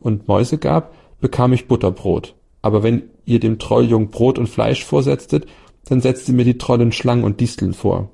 und 0.00 0.26
Mäuse 0.26 0.58
gab, 0.58 0.96
bekam 1.20 1.52
ich 1.52 1.68
Butterbrot. 1.68 2.34
Aber 2.60 2.82
wenn 2.82 3.04
ihr 3.24 3.40
dem 3.40 3.58
Trolljung 3.58 4.08
Brot 4.08 4.38
und 4.38 4.48
Fleisch 4.48 4.84
vorsetztet, 4.84 5.46
dann 5.84 6.00
setzte 6.00 6.32
mir 6.32 6.44
die 6.44 6.58
Trollin 6.58 6.92
Schlangen 6.92 7.24
und 7.24 7.40
Disteln 7.40 7.74
vor. 7.74 8.10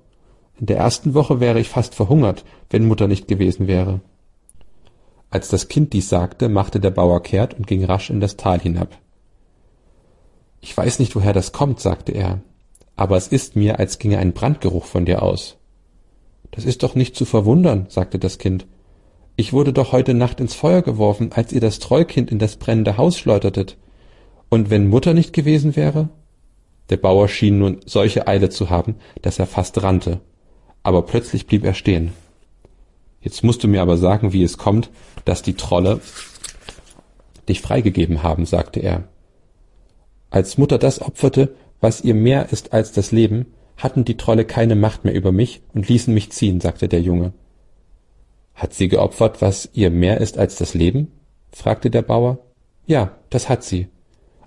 In 0.58 0.66
der 0.66 0.78
ersten 0.78 1.14
Woche 1.14 1.40
wäre 1.40 1.60
ich 1.60 1.68
fast 1.68 1.94
verhungert, 1.94 2.44
wenn 2.70 2.86
Mutter 2.86 3.08
nicht 3.08 3.28
gewesen 3.28 3.66
wäre. 3.66 4.00
Als 5.30 5.48
das 5.48 5.68
Kind 5.68 5.92
dies 5.92 6.08
sagte, 6.08 6.48
machte 6.48 6.80
der 6.80 6.90
Bauer 6.90 7.22
kehrt 7.22 7.54
und 7.54 7.66
ging 7.66 7.84
rasch 7.84 8.10
in 8.10 8.20
das 8.20 8.36
Tal 8.36 8.60
hinab. 8.60 8.96
Ich 10.60 10.76
weiß 10.76 10.98
nicht, 10.98 11.14
woher 11.14 11.32
das 11.32 11.52
kommt, 11.52 11.80
sagte 11.80 12.12
er, 12.12 12.40
aber 12.96 13.16
es 13.16 13.28
ist 13.28 13.56
mir, 13.56 13.78
als 13.78 13.98
ginge 13.98 14.18
ein 14.18 14.32
Brandgeruch 14.32 14.84
von 14.86 15.04
dir 15.04 15.22
aus. 15.22 15.58
Das 16.50 16.64
ist 16.64 16.82
doch 16.82 16.94
nicht 16.94 17.14
zu 17.14 17.26
verwundern, 17.26 17.86
sagte 17.90 18.18
das 18.18 18.38
Kind. 18.38 18.66
Ich 19.36 19.52
wurde 19.52 19.74
doch 19.74 19.92
heute 19.92 20.14
Nacht 20.14 20.40
ins 20.40 20.54
Feuer 20.54 20.80
geworfen, 20.80 21.30
als 21.32 21.52
ihr 21.52 21.60
das 21.60 21.78
Trollkind 21.78 22.30
in 22.30 22.38
das 22.38 22.56
brennende 22.56 22.96
Haus 22.96 23.18
schleudertet. 23.18 23.76
Und 24.48 24.70
wenn 24.70 24.88
Mutter 24.88 25.14
nicht 25.14 25.32
gewesen 25.32 25.76
wäre? 25.76 26.08
Der 26.90 26.96
Bauer 26.96 27.28
schien 27.28 27.58
nun 27.58 27.80
solche 27.84 28.28
Eile 28.28 28.48
zu 28.48 28.70
haben, 28.70 28.96
dass 29.22 29.38
er 29.38 29.46
fast 29.46 29.82
rannte. 29.82 30.20
Aber 30.82 31.02
plötzlich 31.02 31.46
blieb 31.46 31.64
er 31.64 31.74
stehen. 31.74 32.12
Jetzt 33.20 33.42
musst 33.42 33.64
du 33.64 33.68
mir 33.68 33.82
aber 33.82 33.96
sagen, 33.96 34.32
wie 34.32 34.44
es 34.44 34.56
kommt, 34.56 34.90
dass 35.24 35.42
die 35.42 35.54
Trolle 35.54 36.00
dich 37.48 37.60
freigegeben 37.60 38.22
haben, 38.22 38.46
sagte 38.46 38.80
er. 38.80 39.08
Als 40.30 40.58
Mutter 40.58 40.78
das 40.78 41.00
opferte, 41.00 41.54
was 41.80 42.02
ihr 42.02 42.14
mehr 42.14 42.52
ist 42.52 42.72
als 42.72 42.92
das 42.92 43.10
Leben, 43.12 43.46
hatten 43.76 44.04
die 44.04 44.16
Trolle 44.16 44.44
keine 44.44 44.76
Macht 44.76 45.04
mehr 45.04 45.14
über 45.14 45.32
mich 45.32 45.62
und 45.74 45.88
ließen 45.88 46.14
mich 46.14 46.30
ziehen, 46.30 46.60
sagte 46.60 46.88
der 46.88 47.00
Junge. 47.00 47.32
Hat 48.54 48.72
sie 48.72 48.88
geopfert, 48.88 49.42
was 49.42 49.68
ihr 49.72 49.90
mehr 49.90 50.20
ist 50.20 50.38
als 50.38 50.56
das 50.56 50.74
Leben? 50.74 51.12
fragte 51.52 51.90
der 51.90 52.02
Bauer. 52.02 52.38
Ja, 52.86 53.18
das 53.30 53.48
hat 53.48 53.64
sie. 53.64 53.88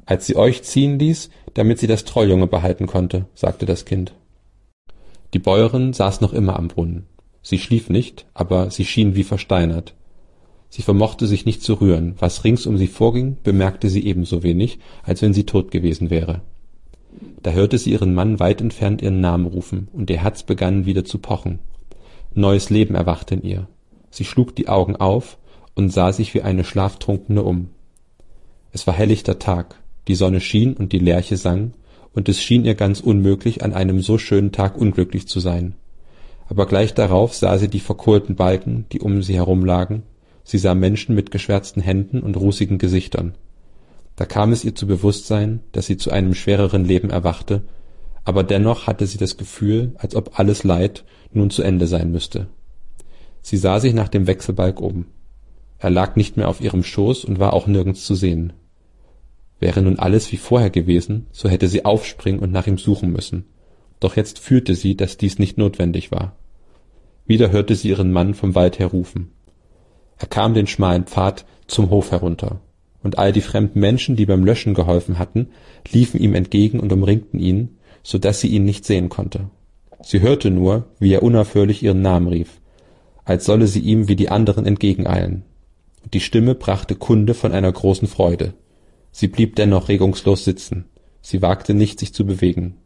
Als 0.10 0.26
sie 0.26 0.36
euch 0.36 0.64
ziehen 0.64 0.98
ließ, 0.98 1.30
damit 1.54 1.78
sie 1.78 1.86
das 1.86 2.04
Trolljunge 2.04 2.48
behalten 2.48 2.88
konnte, 2.88 3.28
sagte 3.36 3.68
das 3.68 3.86
Kind. 3.86 4.16
Die 5.36 5.40
Bäuerin 5.40 5.94
saß 5.94 6.22
noch 6.22 6.34
immer 6.34 6.58
am 6.58 6.68
Brunnen. 6.68 7.06
Sie 7.44 7.60
schlief 7.60 7.92
nicht, 7.92 8.26
aber 8.34 8.72
sie 8.72 8.86
schien 8.86 9.14
wie 9.14 9.24
versteinert. 9.24 9.94
Sie 10.68 10.82
vermochte 10.82 11.28
sich 11.28 11.46
nicht 11.46 11.62
zu 11.62 11.76
rühren, 11.76 12.16
was 12.18 12.44
rings 12.44 12.66
um 12.66 12.76
sie 12.76 12.88
vorging, 12.88 13.38
bemerkte 13.44 13.88
sie 13.88 14.04
ebenso 14.04 14.42
wenig, 14.42 14.80
als 15.04 15.22
wenn 15.22 15.36
sie 15.36 15.46
tot 15.46 15.70
gewesen 15.70 16.10
wäre. 16.10 16.42
Da 17.44 17.52
hörte 17.52 17.78
sie 17.78 17.92
ihren 17.92 18.16
Mann 18.16 18.40
weit 18.40 18.62
entfernt 18.62 19.04
ihren 19.04 19.22
Namen 19.22 19.46
rufen, 19.46 19.90
und 19.94 20.10
ihr 20.10 20.24
Herz 20.24 20.42
begann 20.42 20.88
wieder 20.88 21.06
zu 21.06 21.20
pochen. 21.20 21.60
Neues 22.34 22.72
Leben 22.72 22.96
erwachte 22.96 23.36
in 23.36 23.44
ihr. 23.44 23.68
Sie 24.10 24.26
schlug 24.26 24.56
die 24.56 24.70
Augen 24.70 24.96
auf 24.96 25.38
und 25.76 25.94
sah 25.94 26.12
sich 26.14 26.34
wie 26.34 26.42
eine 26.42 26.64
Schlaftrunkene 26.64 27.44
um. 27.44 27.70
Es 28.72 28.88
war 28.88 28.96
helllichter 28.96 29.38
Tag, 29.38 29.76
die 30.10 30.16
Sonne 30.16 30.42
schien 30.42 30.74
und 30.74 30.92
die 30.92 31.00
Lerche 31.00 31.38
sang, 31.38 31.74
und 32.14 32.28
es 32.28 32.42
schien 32.42 32.66
ihr 32.66 32.74
ganz 32.74 33.00
unmöglich, 33.00 33.64
an 33.64 33.74
einem 33.74 34.02
so 34.02 34.18
schönen 34.18 34.52
Tag 34.52 34.76
unglücklich 34.76 35.28
zu 35.28 35.40
sein. 35.40 35.76
Aber 36.50 36.66
gleich 36.66 36.96
darauf 36.96 37.36
sah 37.36 37.58
sie 37.60 37.68
die 37.68 37.80
verkohlten 37.80 38.36
Balken, 38.36 38.86
die 38.92 39.00
um 39.00 39.22
sie 39.22 39.36
herum 39.36 39.64
lagen, 39.64 40.02
sie 40.44 40.58
sah 40.58 40.74
Menschen 40.74 41.14
mit 41.14 41.30
geschwärzten 41.30 41.84
Händen 41.84 42.22
und 42.22 42.36
rußigen 42.36 42.80
Gesichtern. 42.80 43.36
Da 44.16 44.26
kam 44.26 44.52
es 44.52 44.66
ihr 44.66 44.74
zu 44.74 44.88
Bewusstsein, 44.88 45.60
dass 45.74 45.86
sie 45.86 45.98
zu 45.98 46.10
einem 46.10 46.34
schwereren 46.34 46.84
Leben 46.84 47.12
erwachte, 47.12 47.62
aber 48.26 48.44
dennoch 48.44 48.88
hatte 48.88 49.06
sie 49.06 49.20
das 49.20 49.38
Gefühl, 49.38 49.94
als 50.00 50.16
ob 50.16 50.40
alles 50.40 50.64
Leid 50.64 51.06
nun 51.32 51.52
zu 51.52 51.62
Ende 51.62 51.86
sein 51.86 52.12
müsste. 52.12 52.48
Sie 53.44 53.58
sah 53.58 53.80
sich 53.80 53.94
nach 53.94 54.10
dem 54.10 54.26
Wechselbalg 54.26 54.82
um. 54.82 55.06
Er 55.78 55.92
lag 55.92 56.16
nicht 56.16 56.36
mehr 56.36 56.50
auf 56.50 56.62
ihrem 56.62 56.84
Schoß 56.84 57.26
und 57.26 57.40
war 57.40 57.54
auch 57.54 57.68
nirgends 57.68 58.06
zu 58.06 58.16
sehen. 58.16 58.54
Wäre 59.60 59.82
nun 59.82 60.00
alles 60.00 60.32
wie 60.32 60.38
vorher 60.38 60.70
gewesen, 60.70 61.28
so 61.32 61.50
hätte 61.50 61.68
sie 61.68 61.86
aufspringen 61.86 62.40
und 62.40 62.52
nach 62.52 62.68
ihm 62.68 62.78
suchen 62.78 63.12
müssen. 63.12 63.46
Doch 64.00 64.16
jetzt 64.16 64.40
fühlte 64.40 64.76
sie, 64.76 64.96
dass 64.96 65.18
dies 65.18 65.40
nicht 65.40 65.58
notwendig 65.58 66.12
war. 66.12 66.36
Wieder 67.26 67.52
hörte 67.52 67.76
sie 67.76 67.90
ihren 67.90 68.12
Mann 68.12 68.34
vom 68.34 68.56
Wald 68.56 68.80
her 68.80 68.88
rufen. 68.88 69.32
Er 70.18 70.28
kam 70.28 70.54
den 70.54 70.68
schmalen 70.68 71.06
Pfad 71.06 71.46
zum 71.68 71.90
Hof 71.90 72.12
herunter 72.12 72.62
und 73.04 73.18
all 73.18 73.32
die 73.32 73.42
fremden 73.42 73.80
Menschen, 73.80 74.16
die 74.16 74.26
beim 74.26 74.44
Löschen 74.44 74.74
geholfen 74.74 75.20
hatten, 75.20 75.48
liefen 75.92 76.20
ihm 76.20 76.36
entgegen 76.36 76.80
und 76.80 76.92
umringten 76.92 77.40
ihn, 77.40 77.78
so 78.04 78.18
dass 78.18 78.42
sie 78.42 78.48
ihn 78.50 78.66
nicht 78.66 78.86
sehen 78.86 79.10
konnte. 79.10 79.50
Sie 80.02 80.22
hörte 80.22 80.50
nur, 80.50 80.88
wie 81.00 81.14
er 81.14 81.24
unaufhörlich 81.24 81.84
ihren 81.84 82.02
Namen 82.02 82.28
rief, 82.28 82.60
als 83.26 83.46
solle 83.46 83.68
sie 83.68 83.82
ihm 83.82 84.08
wie 84.08 84.16
die 84.16 84.30
anderen 84.30 84.66
entgegeneilen. 84.66 85.44
Und 86.04 86.14
die 86.14 86.22
Stimme 86.22 86.56
brachte 86.56 86.96
Kunde 86.96 87.34
von 87.34 87.52
einer 87.52 87.72
großen 87.72 88.08
Freude. 88.08 88.54
Sie 89.12 89.28
blieb 89.28 89.56
dennoch 89.56 89.90
regungslos 89.90 90.44
sitzen. 90.46 90.86
Sie 91.22 91.42
wagte 91.42 91.74
nicht, 91.74 92.00
sich 92.00 92.14
zu 92.14 92.26
bewegen. 92.26 92.78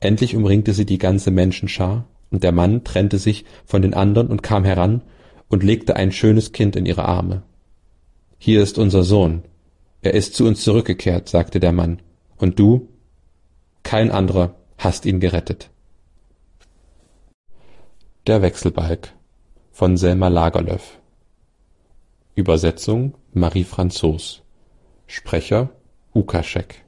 Endlich 0.00 0.36
umringte 0.36 0.72
sie 0.72 0.86
die 0.86 0.98
ganze 0.98 1.30
Menschenschar, 1.30 2.06
und 2.30 2.42
der 2.42 2.52
Mann 2.52 2.84
trennte 2.84 3.18
sich 3.18 3.44
von 3.64 3.82
den 3.82 3.94
anderen 3.94 4.28
und 4.28 4.42
kam 4.42 4.64
heran 4.64 5.02
und 5.48 5.62
legte 5.62 5.96
ein 5.96 6.12
schönes 6.12 6.52
Kind 6.52 6.76
in 6.76 6.86
ihre 6.86 7.04
Arme. 7.04 7.42
Hier 8.38 8.62
ist 8.62 8.78
unser 8.78 9.02
Sohn. 9.02 9.42
Er 10.02 10.14
ist 10.14 10.34
zu 10.34 10.46
uns 10.46 10.62
zurückgekehrt, 10.62 11.28
sagte 11.28 11.60
der 11.60 11.72
Mann. 11.72 12.02
Und 12.36 12.58
du? 12.58 12.88
Kein 13.82 14.10
anderer 14.10 14.56
hast 14.78 15.06
ihn 15.06 15.20
gerettet. 15.20 15.70
Der 18.26 18.42
Wechselbalg 18.42 19.14
von 19.70 19.96
Selma 19.96 20.28
Lagerlöf 20.28 20.98
Übersetzung 22.34 23.14
Marie 23.32 23.64
Franzos 23.64 24.42
Sprecher 25.06 25.70
Ukaschek 26.14 26.85